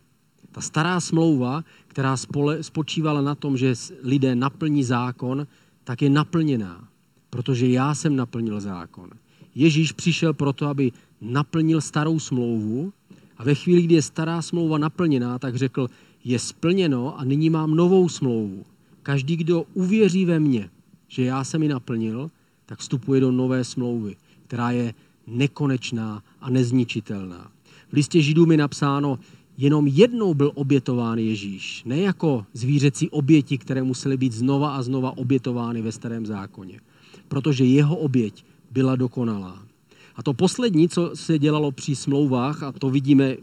Ta 0.51 0.61
stará 0.61 0.99
smlouva, 0.99 1.63
která 1.87 2.17
spole, 2.17 2.63
spočívala 2.63 3.21
na 3.21 3.35
tom, 3.35 3.57
že 3.57 3.73
lidé 4.03 4.35
naplní 4.35 4.83
zákon, 4.83 5.47
tak 5.83 6.01
je 6.01 6.09
naplněná, 6.09 6.87
protože 7.29 7.67
já 7.67 7.95
jsem 7.95 8.15
naplnil 8.15 8.61
zákon. 8.61 9.09
Ježíš 9.55 9.91
přišel 9.91 10.33
proto, 10.33 10.67
aby 10.67 10.91
naplnil 11.21 11.81
starou 11.81 12.19
smlouvu 12.19 12.93
a 13.37 13.43
ve 13.43 13.55
chvíli, 13.55 13.81
kdy 13.81 13.95
je 13.95 14.01
stará 14.01 14.41
smlouva 14.41 14.77
naplněná, 14.77 15.39
tak 15.39 15.55
řekl, 15.55 15.89
je 16.23 16.39
splněno 16.39 17.19
a 17.19 17.23
nyní 17.23 17.49
mám 17.49 17.75
novou 17.75 18.09
smlouvu. 18.09 18.65
Každý, 19.03 19.35
kdo 19.35 19.65
uvěří 19.73 20.25
ve 20.25 20.39
mně, 20.39 20.69
že 21.13 21.23
já 21.23 21.43
jsem 21.43 21.63
ji 21.63 21.69
naplnil, 21.69 22.31
tak 22.65 22.79
vstupuje 22.79 23.21
do 23.21 23.31
nové 23.31 23.63
smlouvy, 23.63 24.15
která 24.47 24.71
je 24.71 24.93
nekonečná 25.27 26.23
a 26.41 26.49
nezničitelná. 26.49 27.51
V 27.89 27.93
listě 27.93 28.21
Židům 28.21 28.51
je 28.51 28.57
napsáno, 28.57 29.19
jenom 29.57 29.87
jednou 29.87 30.33
byl 30.33 30.51
obětován 30.55 31.17
Ježíš, 31.19 31.83
ne 31.83 31.99
jako 31.99 32.45
zvířecí 32.53 33.09
oběti, 33.09 33.57
které 33.57 33.83
musely 33.83 34.17
být 34.17 34.33
znova 34.33 34.75
a 34.75 34.81
znova 34.81 35.17
obětovány 35.17 35.81
ve 35.81 35.91
starém 35.91 36.25
zákoně, 36.25 36.79
protože 37.27 37.65
jeho 37.65 37.95
oběť 37.95 38.45
byla 38.71 38.95
dokonalá. 38.95 39.63
A 40.15 40.23
to 40.23 40.33
poslední, 40.33 40.89
co 40.89 41.11
se 41.13 41.39
dělalo 41.39 41.71
při 41.71 41.95
smlouvách, 41.95 42.63
a 42.63 42.71
to 42.71 42.89
vidíme 42.89 43.25
eh, 43.25 43.37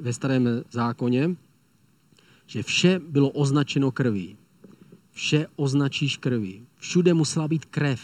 ve 0.00 0.12
starém 0.12 0.48
zákoně, 0.70 1.36
že 2.46 2.62
vše 2.62 3.00
bylo 3.08 3.30
označeno 3.30 3.90
krví. 3.90 4.36
Vše 5.12 5.46
označíš 5.56 6.16
krví. 6.16 6.62
Všude 6.82 7.14
musela 7.14 7.48
být 7.48 7.64
krev. 7.64 8.00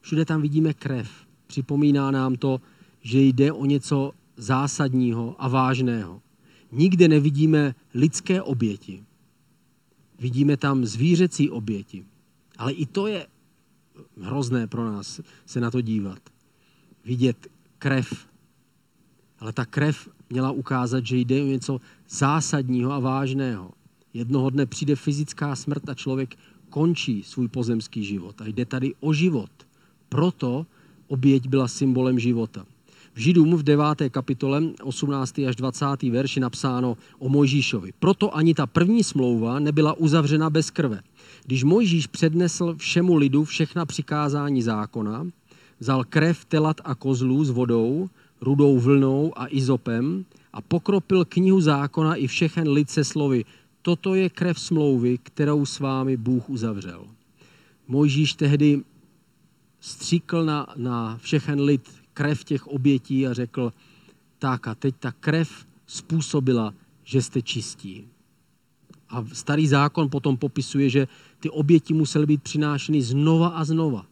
Všude 0.00 0.24
tam 0.24 0.42
vidíme 0.42 0.74
krev. 0.74 1.10
Připomíná 1.46 2.10
nám 2.10 2.36
to, 2.36 2.60
že 3.00 3.20
jde 3.20 3.52
o 3.52 3.64
něco 3.64 4.12
zásadního 4.36 5.36
a 5.38 5.48
vážného. 5.48 6.22
Nikde 6.72 7.08
nevidíme 7.08 7.74
lidské 7.94 8.42
oběti. 8.42 9.04
Vidíme 10.18 10.56
tam 10.56 10.84
zvířecí 10.84 11.50
oběti. 11.50 12.04
Ale 12.58 12.72
i 12.72 12.86
to 12.86 13.06
je 13.06 13.26
hrozné 14.20 14.66
pro 14.66 14.84
nás 14.84 15.20
se 15.46 15.60
na 15.60 15.70
to 15.70 15.80
dívat 15.80 16.20
vidět 17.04 17.46
krev. 17.78 18.26
Ale 19.38 19.52
ta 19.52 19.64
krev 19.64 20.08
měla 20.30 20.50
ukázat, 20.50 21.06
že 21.06 21.16
jde 21.16 21.42
o 21.42 21.46
něco 21.46 21.80
zásadního 22.08 22.92
a 22.92 22.98
vážného. 22.98 23.70
Jednoho 24.14 24.50
dne 24.50 24.66
přijde 24.66 24.96
fyzická 24.96 25.56
smrt 25.56 25.88
a 25.88 25.94
člověk 25.94 26.36
končí 26.70 27.22
svůj 27.22 27.48
pozemský 27.48 28.04
život. 28.04 28.40
A 28.40 28.46
jde 28.46 28.64
tady 28.64 28.94
o 29.00 29.12
život. 29.12 29.50
Proto 30.08 30.66
oběť 31.08 31.48
byla 31.48 31.68
symbolem 31.68 32.18
života. 32.18 32.66
V 33.14 33.18
Židům 33.18 33.56
v 33.56 33.62
9. 33.62 33.84
kapitole 34.10 34.62
18. 34.82 35.38
až 35.38 35.56
20. 35.56 36.02
verši 36.02 36.40
napsáno 36.40 36.96
o 37.18 37.28
Mojžíšovi. 37.28 37.92
Proto 37.98 38.36
ani 38.36 38.54
ta 38.54 38.66
první 38.66 39.04
smlouva 39.04 39.58
nebyla 39.58 39.92
uzavřena 39.92 40.50
bez 40.50 40.70
krve. 40.70 41.00
Když 41.44 41.64
Mojžíš 41.64 42.06
přednesl 42.06 42.74
všemu 42.76 43.16
lidu 43.16 43.44
všechna 43.44 43.86
přikázání 43.86 44.62
zákona, 44.62 45.26
vzal 45.80 46.04
krev 46.04 46.44
telat 46.44 46.80
a 46.84 46.94
kozlů 46.94 47.44
s 47.44 47.50
vodou, 47.50 48.08
rudou 48.40 48.78
vlnou 48.78 49.32
a 49.36 49.46
izopem 49.48 50.24
a 50.52 50.60
pokropil 50.60 51.24
knihu 51.24 51.60
zákona 51.60 52.14
i 52.14 52.26
všechen 52.26 52.68
lid 52.68 52.90
se 52.90 53.04
slovy. 53.04 53.44
Toto 53.86 54.14
je 54.14 54.30
krev 54.30 54.58
smlouvy, 54.58 55.18
kterou 55.22 55.66
s 55.66 55.78
vámi 55.80 56.16
Bůh 56.16 56.50
uzavřel. 56.50 57.06
Mojžíš 57.88 58.34
tehdy 58.34 58.82
stříkl 59.80 60.44
na, 60.44 60.66
na 60.76 61.16
všechen 61.16 61.60
lid 61.60 61.90
krev 62.14 62.44
těch 62.44 62.66
obětí 62.66 63.26
a 63.26 63.32
řekl, 63.32 63.72
tak 64.38 64.68
a 64.68 64.74
teď 64.74 64.94
ta 64.98 65.12
krev 65.12 65.66
způsobila, 65.86 66.74
že 67.04 67.22
jste 67.22 67.42
čistí. 67.42 68.04
A 69.08 69.24
starý 69.32 69.66
zákon 69.66 70.10
potom 70.10 70.36
popisuje, 70.36 70.90
že 70.90 71.08
ty 71.40 71.50
oběti 71.50 71.94
musely 71.94 72.26
být 72.26 72.42
přinášeny 72.42 73.02
znova 73.02 73.48
a 73.48 73.64
znova. 73.64 74.06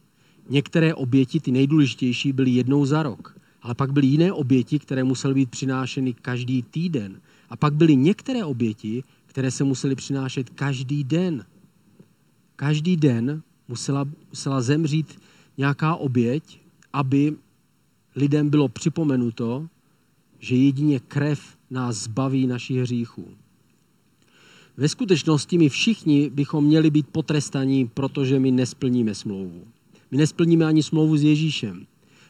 Některé 0.49 0.93
oběti, 0.93 1.39
ty 1.39 1.51
nejdůležitější, 1.51 2.33
byly 2.33 2.51
jednou 2.51 2.85
za 2.85 3.03
rok. 3.03 3.37
Ale 3.61 3.75
pak 3.75 3.93
byly 3.93 4.07
jiné 4.07 4.31
oběti, 4.31 4.79
které 4.79 5.03
musely 5.03 5.33
být 5.33 5.49
přinášeny 5.49 6.13
každý 6.13 6.63
týden 6.63 7.21
A 7.49 7.57
pak 7.57 7.73
byly 7.73 7.95
některé 7.95 8.45
oběti, 8.45 9.03
které 9.35 9.51
se 9.51 9.63
musely 9.63 9.95
přinášet 9.95 10.49
každý 10.49 11.03
den. 11.03 11.45
Každý 12.55 12.97
den 12.97 13.43
musela, 13.67 14.05
musela 14.29 14.61
zemřít 14.61 15.19
nějaká 15.57 15.95
oběť, 15.95 16.61
aby 16.93 17.35
lidem 18.15 18.49
bylo 18.49 18.69
připomenuto, 18.69 19.67
že 20.39 20.55
jedině 20.55 20.99
krev 20.99 21.57
nás 21.69 21.95
zbaví 21.95 22.47
našich 22.47 22.77
hříchů. 22.77 23.27
Ve 24.77 24.89
skutečnosti 24.89 25.57
my 25.57 25.69
všichni 25.69 26.29
bychom 26.29 26.65
měli 26.65 26.89
být 26.89 27.07
potrestaní, 27.07 27.87
protože 27.87 28.39
my 28.39 28.51
nesplníme 28.51 29.15
smlouvu. 29.15 29.67
My 30.11 30.17
nesplníme 30.17 30.65
ani 30.65 30.83
smlouvu 30.83 31.17
s 31.17 31.23
Ježíšem. 31.23 31.87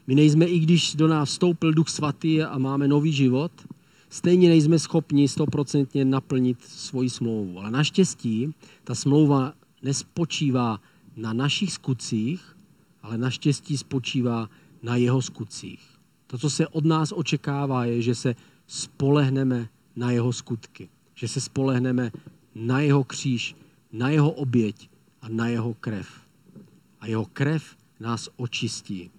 My 0.08 0.15
nejsme, 0.15 0.46
i 0.46 0.60
když 0.60 0.96
do 0.96 1.08
nás 1.08 1.30
vstoupil 1.30 1.74
Duch 1.74 1.89
Svatý 1.89 2.44
a 2.44 2.58
máme 2.58 2.88
nový 2.88 3.12
život, 3.12 3.52
stejně 4.15 4.49
nejsme 4.49 4.80
schopni 4.80 5.28
stoprocentně 5.28 6.06
naplnit 6.06 6.63
svoji 6.63 7.10
smlouvu. 7.10 7.60
Ale 7.60 7.71
naštěstí 7.71 8.54
ta 8.84 8.95
smlouva 8.95 9.54
nespočívá 9.84 10.80
na 11.15 11.34
našich 11.34 11.73
skutcích, 11.73 12.58
ale 13.04 13.17
naštěstí 13.17 13.78
spočívá 13.78 14.49
na 14.84 14.95
jeho 14.95 15.21
skutcích. 15.21 15.82
To, 16.28 16.38
co 16.38 16.49
se 16.49 16.67
od 16.67 16.86
nás 16.86 17.13
očekává, 17.15 17.86
je, 17.86 18.01
že 18.01 18.15
se 18.15 18.36
spolehneme 18.67 19.69
na 19.95 20.12
jeho 20.12 20.34
skutky. 20.34 20.89
Že 21.15 21.28
se 21.28 21.41
spolehneme 21.41 22.12
na 22.56 22.80
jeho 22.80 23.04
kříž, 23.04 23.56
na 23.91 24.10
jeho 24.10 24.32
oběť 24.32 24.89
a 25.21 25.30
na 25.30 25.47
jeho 25.47 25.73
krev. 25.73 26.08
A 26.99 27.08
jeho 27.08 27.25
krev 27.25 27.75
nás 27.99 28.30
očistí. 28.36 29.12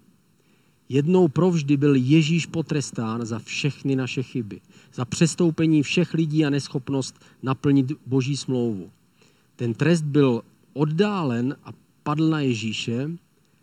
Jednou 0.88 1.28
provždy 1.28 1.76
byl 1.76 1.94
Ježíš 1.94 2.46
potrestán 2.46 3.26
za 3.26 3.38
všechny 3.38 3.96
naše 3.96 4.22
chyby, 4.22 4.60
za 4.96 5.04
přestoupení 5.04 5.82
všech 5.82 6.14
lidí 6.14 6.44
a 6.44 6.50
neschopnost 6.50 7.24
naplnit 7.42 7.92
boží 8.06 8.36
smlouvu. 8.36 8.90
Ten 9.56 9.74
trest 9.74 10.02
byl 10.02 10.42
oddálen 10.72 11.56
a 11.64 11.70
padl 12.02 12.28
na 12.28 12.40
Ježíše, 12.40 13.10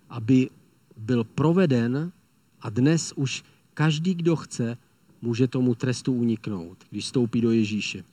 aby 0.10 0.50
byl 0.98 1.24
proveden 1.24 2.12
a 2.62 2.70
dnes 2.70 3.14
už 3.16 3.44
každý, 3.74 4.14
kdo 4.14 4.36
chce, 4.36 4.78
může 5.22 5.48
tomu 5.48 5.76
trestu 5.76 6.14
uniknout, 6.14 6.78
když 6.90 7.06
stoupí 7.06 7.42
do 7.42 7.52
Ježíše. 7.52 8.04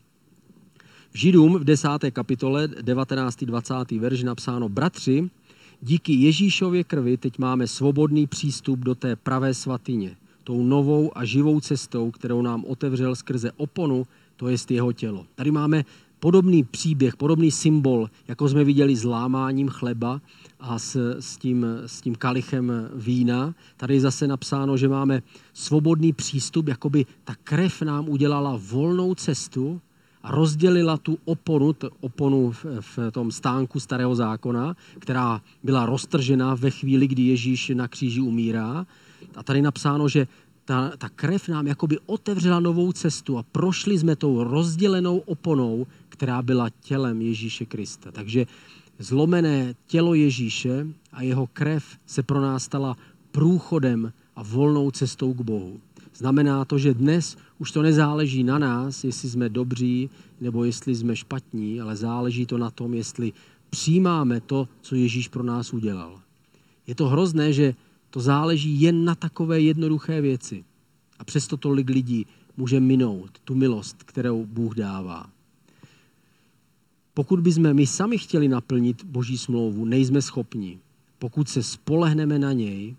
V 1.10 1.18
Židům 1.18 1.58
v 1.58 1.64
10. 1.64 1.88
kapitole 2.12 2.68
19. 2.68 3.44
20. 3.44 3.90
verš 3.90 4.22
napsáno 4.22 4.68
Bratři, 4.68 5.30
díky 5.82 6.12
Ježíšově 6.12 6.84
krvi 6.84 7.16
teď 7.16 7.38
máme 7.38 7.66
svobodný 7.66 8.26
přístup 8.26 8.78
do 8.78 8.94
té 8.94 9.16
pravé 9.16 9.54
svatyně, 9.54 10.16
tou 10.44 10.62
novou 10.62 11.18
a 11.18 11.24
živou 11.24 11.60
cestou, 11.60 12.10
kterou 12.10 12.42
nám 12.42 12.64
otevřel 12.64 13.16
skrze 13.16 13.52
oponu, 13.56 14.06
to 14.36 14.48
jest 14.48 14.70
jeho 14.70 14.92
tělo. 14.92 15.26
Tady 15.34 15.50
máme 15.50 15.84
podobný 16.20 16.64
příběh, 16.64 17.16
podobný 17.16 17.50
symbol, 17.50 18.10
jako 18.28 18.48
jsme 18.48 18.64
viděli 18.64 18.96
s 18.96 19.04
lámáním 19.04 19.68
chleba 19.68 20.20
a 20.60 20.78
s, 20.78 21.16
s, 21.20 21.36
tím, 21.36 21.66
s 21.86 22.00
tím 22.00 22.14
kalichem 22.14 22.72
vína. 22.94 23.54
Tady 23.76 23.94
je 23.94 24.00
zase 24.00 24.26
napsáno, 24.26 24.76
že 24.76 24.88
máme 24.88 25.22
svobodný 25.52 26.12
přístup, 26.12 26.68
jakoby 26.68 27.06
ta 27.24 27.34
krev 27.44 27.82
nám 27.82 28.08
udělala 28.08 28.60
volnou 28.70 29.14
cestu 29.14 29.80
a 30.22 30.30
rozdělila 30.30 30.96
tu 30.96 31.18
oponu, 31.24 31.72
tu 31.72 31.90
oponu 32.00 32.50
v, 32.50 32.64
v 32.80 32.98
tom 33.12 33.32
stánku 33.32 33.80
starého 33.80 34.14
zákona, 34.14 34.76
která 34.98 35.40
byla 35.62 35.86
roztržena 35.86 36.54
ve 36.54 36.70
chvíli, 36.70 37.06
kdy 37.06 37.22
Ježíš 37.22 37.72
na 37.74 37.88
kříži 37.88 38.20
umírá. 38.20 38.86
A 39.36 39.42
tady 39.42 39.62
napsáno, 39.62 40.08
že 40.08 40.26
ta, 40.64 40.92
ta 40.98 41.08
krev 41.08 41.48
nám 41.48 41.66
jakoby 41.66 41.98
otevřela 42.06 42.60
novou 42.60 42.92
cestu 42.92 43.38
a 43.38 43.42
prošli 43.42 43.98
jsme 43.98 44.16
tou 44.16 44.44
rozdělenou 44.44 45.18
oponou, 45.18 45.86
která 46.08 46.42
byla 46.42 46.70
tělem 46.80 47.22
Ježíše 47.22 47.66
Krista. 47.66 48.12
Takže 48.12 48.46
zlomené 48.98 49.74
tělo 49.86 50.14
Ježíše 50.14 50.86
a 51.12 51.22
jeho 51.22 51.46
krev 51.46 51.84
se 52.06 52.22
pro 52.22 52.40
nás 52.40 52.64
stala 52.64 52.96
průchodem 53.32 54.12
a 54.36 54.42
volnou 54.42 54.90
cestou 54.90 55.34
k 55.34 55.40
Bohu. 55.40 55.80
Znamená 56.14 56.64
to, 56.64 56.78
že 56.78 56.94
dnes 56.94 57.36
už 57.58 57.72
to 57.72 57.82
nezáleží 57.82 58.44
na 58.44 58.58
nás, 58.58 59.04
jestli 59.04 59.28
jsme 59.28 59.48
dobří 59.48 60.10
nebo 60.40 60.64
jestli 60.64 60.94
jsme 60.94 61.16
špatní, 61.16 61.80
ale 61.80 61.96
záleží 61.96 62.46
to 62.46 62.58
na 62.58 62.70
tom, 62.70 62.94
jestli 62.94 63.32
přijímáme 63.70 64.40
to, 64.40 64.68
co 64.80 64.94
Ježíš 64.94 65.28
pro 65.28 65.42
nás 65.42 65.72
udělal. 65.72 66.20
Je 66.86 66.94
to 66.94 67.08
hrozné, 67.08 67.52
že 67.52 67.74
to 68.10 68.20
záleží 68.20 68.80
jen 68.80 69.04
na 69.04 69.14
takové 69.14 69.60
jednoduché 69.60 70.20
věci. 70.20 70.64
A 71.18 71.24
přesto 71.24 71.56
tolik 71.56 71.90
lidí 71.90 72.26
může 72.56 72.80
minout 72.80 73.38
tu 73.44 73.54
milost, 73.54 74.02
kterou 74.02 74.46
Bůh 74.46 74.74
dává. 74.74 75.30
Pokud 77.14 77.40
bychom 77.40 77.74
my 77.74 77.86
sami 77.86 78.18
chtěli 78.18 78.48
naplnit 78.48 79.04
Boží 79.04 79.38
smlouvu, 79.38 79.84
nejsme 79.84 80.22
schopni. 80.22 80.78
Pokud 81.18 81.48
se 81.48 81.62
spolehneme 81.62 82.38
na 82.38 82.52
něj, 82.52 82.96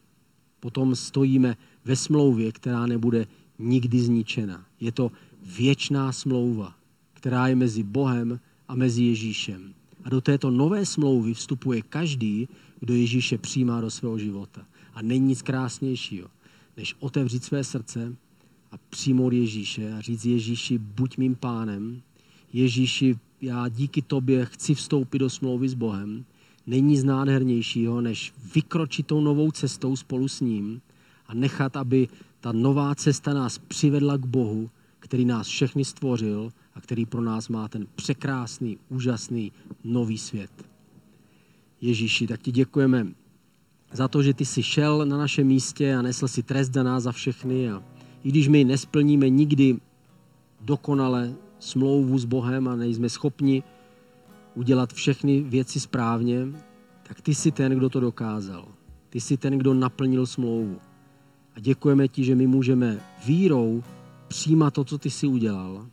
potom 0.60 0.96
stojíme 0.96 1.58
ve 1.86 1.96
smlouvě, 1.96 2.52
která 2.52 2.86
nebude 2.86 3.28
nikdy 3.60 4.00
zničena. 4.00 4.66
Je 4.80 4.92
to 4.92 5.12
věčná 5.58 6.12
smlouva, 6.12 6.76
která 7.14 7.48
je 7.48 7.56
mezi 7.56 7.84
Bohem 7.84 8.40
a 8.68 8.76
mezi 8.76 9.04
Ježíšem. 9.04 9.74
A 10.04 10.10
do 10.10 10.22
této 10.22 10.52
nové 10.52 10.86
smlouvy 10.86 11.34
vstupuje 11.34 11.82
každý, 11.82 12.48
kdo 12.80 12.94
Ježíše 12.94 13.38
přijímá 13.38 13.82
do 13.82 13.92
svého 13.92 14.18
života. 14.18 14.66
A 14.94 15.02
není 15.02 15.28
nic 15.28 15.42
krásnějšího, 15.42 16.28
než 16.78 16.96
otevřít 17.00 17.44
své 17.44 17.64
srdce 17.64 18.16
a 18.72 18.76
přijmout 18.90 19.34
Ježíše 19.34 19.94
a 19.94 20.02
říct 20.02 20.26
Ježíši, 20.26 20.78
buď 20.78 21.18
mým 21.18 21.36
pánem. 21.36 22.02
Ježíši, 22.54 23.16
já 23.42 23.70
díky 23.70 24.02
tobě 24.02 24.46
chci 24.46 24.74
vstoupit 24.76 25.20
do 25.20 25.30
smlouvy 25.30 25.70
s 25.70 25.74
Bohem. 25.74 26.26
Není 26.68 26.88
nic 26.88 27.04
nádhernějšího, 27.04 28.02
než 28.02 28.34
vykročit 28.56 29.08
tou 29.08 29.22
novou 29.22 29.52
cestou 29.52 29.96
spolu 29.96 30.28
s 30.28 30.42
ním 30.42 30.82
a 31.28 31.34
nechat, 31.34 31.78
aby 31.78 32.08
ta 32.40 32.52
nová 32.52 32.96
cesta 32.96 33.34
nás 33.34 33.58
přivedla 33.58 34.18
k 34.18 34.26
Bohu, 34.26 34.70
který 35.00 35.26
nás 35.26 35.48
všechny 35.48 35.86
stvořil 35.86 36.52
a 36.74 36.82
který 36.82 37.06
pro 37.06 37.22
nás 37.22 37.50
má 37.50 37.68
ten 37.68 37.88
překrásný, 37.96 38.78
úžasný 38.90 39.52
nový 39.84 40.18
svět. 40.18 40.52
Ježíši, 41.82 42.28
tak 42.28 42.42
ti 42.42 42.52
děkujeme 42.52 43.08
za 43.92 44.08
to, 44.08 44.24
že 44.24 44.34
ty 44.34 44.46
jsi 44.46 44.64
šel 44.64 45.06
na 45.06 45.18
naše 45.18 45.44
místě 45.44 45.96
a 45.96 46.02
nesl 46.02 46.28
si 46.28 46.44
trest 46.44 46.74
za 46.74 46.84
nás 46.84 47.04
za 47.04 47.12
všechny. 47.12 47.72
A 47.72 47.84
i 48.24 48.30
když 48.30 48.48
my 48.48 48.64
nesplníme 48.64 49.30
nikdy 49.30 49.78
dokonale 50.62 51.34
smlouvu 51.60 52.18
s 52.18 52.26
Bohem 52.26 52.68
a 52.68 52.76
nejsme 52.76 53.10
schopni 53.10 53.64
udělat 54.56 54.94
všechny 54.94 55.42
věci 55.42 55.80
správně, 55.80 56.48
tak 57.04 57.22
ty 57.22 57.36
jsi 57.36 57.52
ten, 57.52 57.72
kdo 57.72 57.90
to 57.90 58.00
dokázal. 58.00 58.68
Ty 59.10 59.22
jsi 59.22 59.38
ten, 59.38 59.58
kdo 59.58 59.74
naplnil 59.74 60.26
smlouvu. 60.26 60.80
A 61.56 61.60
děkujeme 61.60 62.08
ti, 62.08 62.24
že 62.24 62.36
my 62.36 62.48
můžeme 62.48 63.00
vírou 63.26 63.84
přijímat 64.28 64.74
to, 64.74 64.84
co 64.84 64.98
ty 64.98 65.10
jsi 65.10 65.28
udělal. 65.28 65.88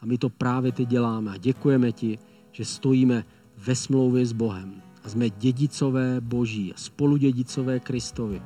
A 0.00 0.06
my 0.06 0.18
to 0.18 0.28
právě 0.28 0.72
teď 0.72 0.88
děláme. 0.88 1.30
A 1.30 1.36
děkujeme 1.36 1.92
ti, 1.92 2.18
že 2.52 2.64
stojíme 2.64 3.24
ve 3.56 3.74
smlouvě 3.74 4.26
s 4.26 4.32
Bohem. 4.32 4.82
A 5.04 5.08
jsme 5.08 5.30
dědicové 5.30 6.20
Boží 6.20 6.72
a 6.72 6.76
spoludědicové 6.76 7.80
Kristovi. 7.80 8.42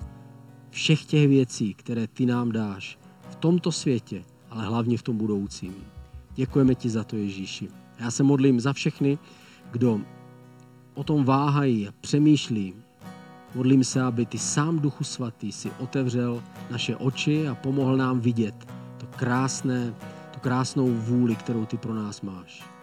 Všech 0.71 1.05
těch 1.05 1.29
věcí, 1.29 1.75
které 1.75 2.07
ty 2.07 2.27
nám 2.27 2.53
dáš 2.53 2.99
v 3.31 3.35
tomto 3.35 3.73
světě, 3.73 4.25
ale 4.51 4.65
hlavně 4.67 4.99
v 4.99 5.03
tom 5.03 5.17
budoucím. 5.17 5.75
Děkujeme 6.35 6.75
ti 6.75 6.91
za 6.91 7.05
to, 7.05 7.17
Ježíši. 7.17 7.69
Já 7.99 8.11
se 8.11 8.23
modlím 8.23 8.61
za 8.61 8.73
všechny, 8.73 9.19
kdo 9.71 10.01
o 10.95 11.05
tom 11.05 11.25
váhají 11.25 11.89
a 11.89 11.93
přemýšlí, 12.01 12.75
Modlím 13.55 13.85
se, 13.85 14.03
aby 14.03 14.27
ty 14.27 14.39
sám 14.39 14.79
Duchu 14.79 15.05
Svatý 15.05 15.53
si 15.53 15.71
otevřel 15.79 16.43
naše 16.71 16.97
oči 16.97 17.49
a 17.49 17.55
pomohl 17.55 17.97
nám 17.97 18.21
vidět 18.21 18.55
to 18.99 19.07
krásné, 19.07 19.95
tu 20.31 20.41
krásnou 20.41 20.95
vůli, 20.95 21.37
kterou 21.37 21.67
ty 21.67 21.77
pro 21.77 21.95
nás 21.95 22.21
máš. 22.21 22.74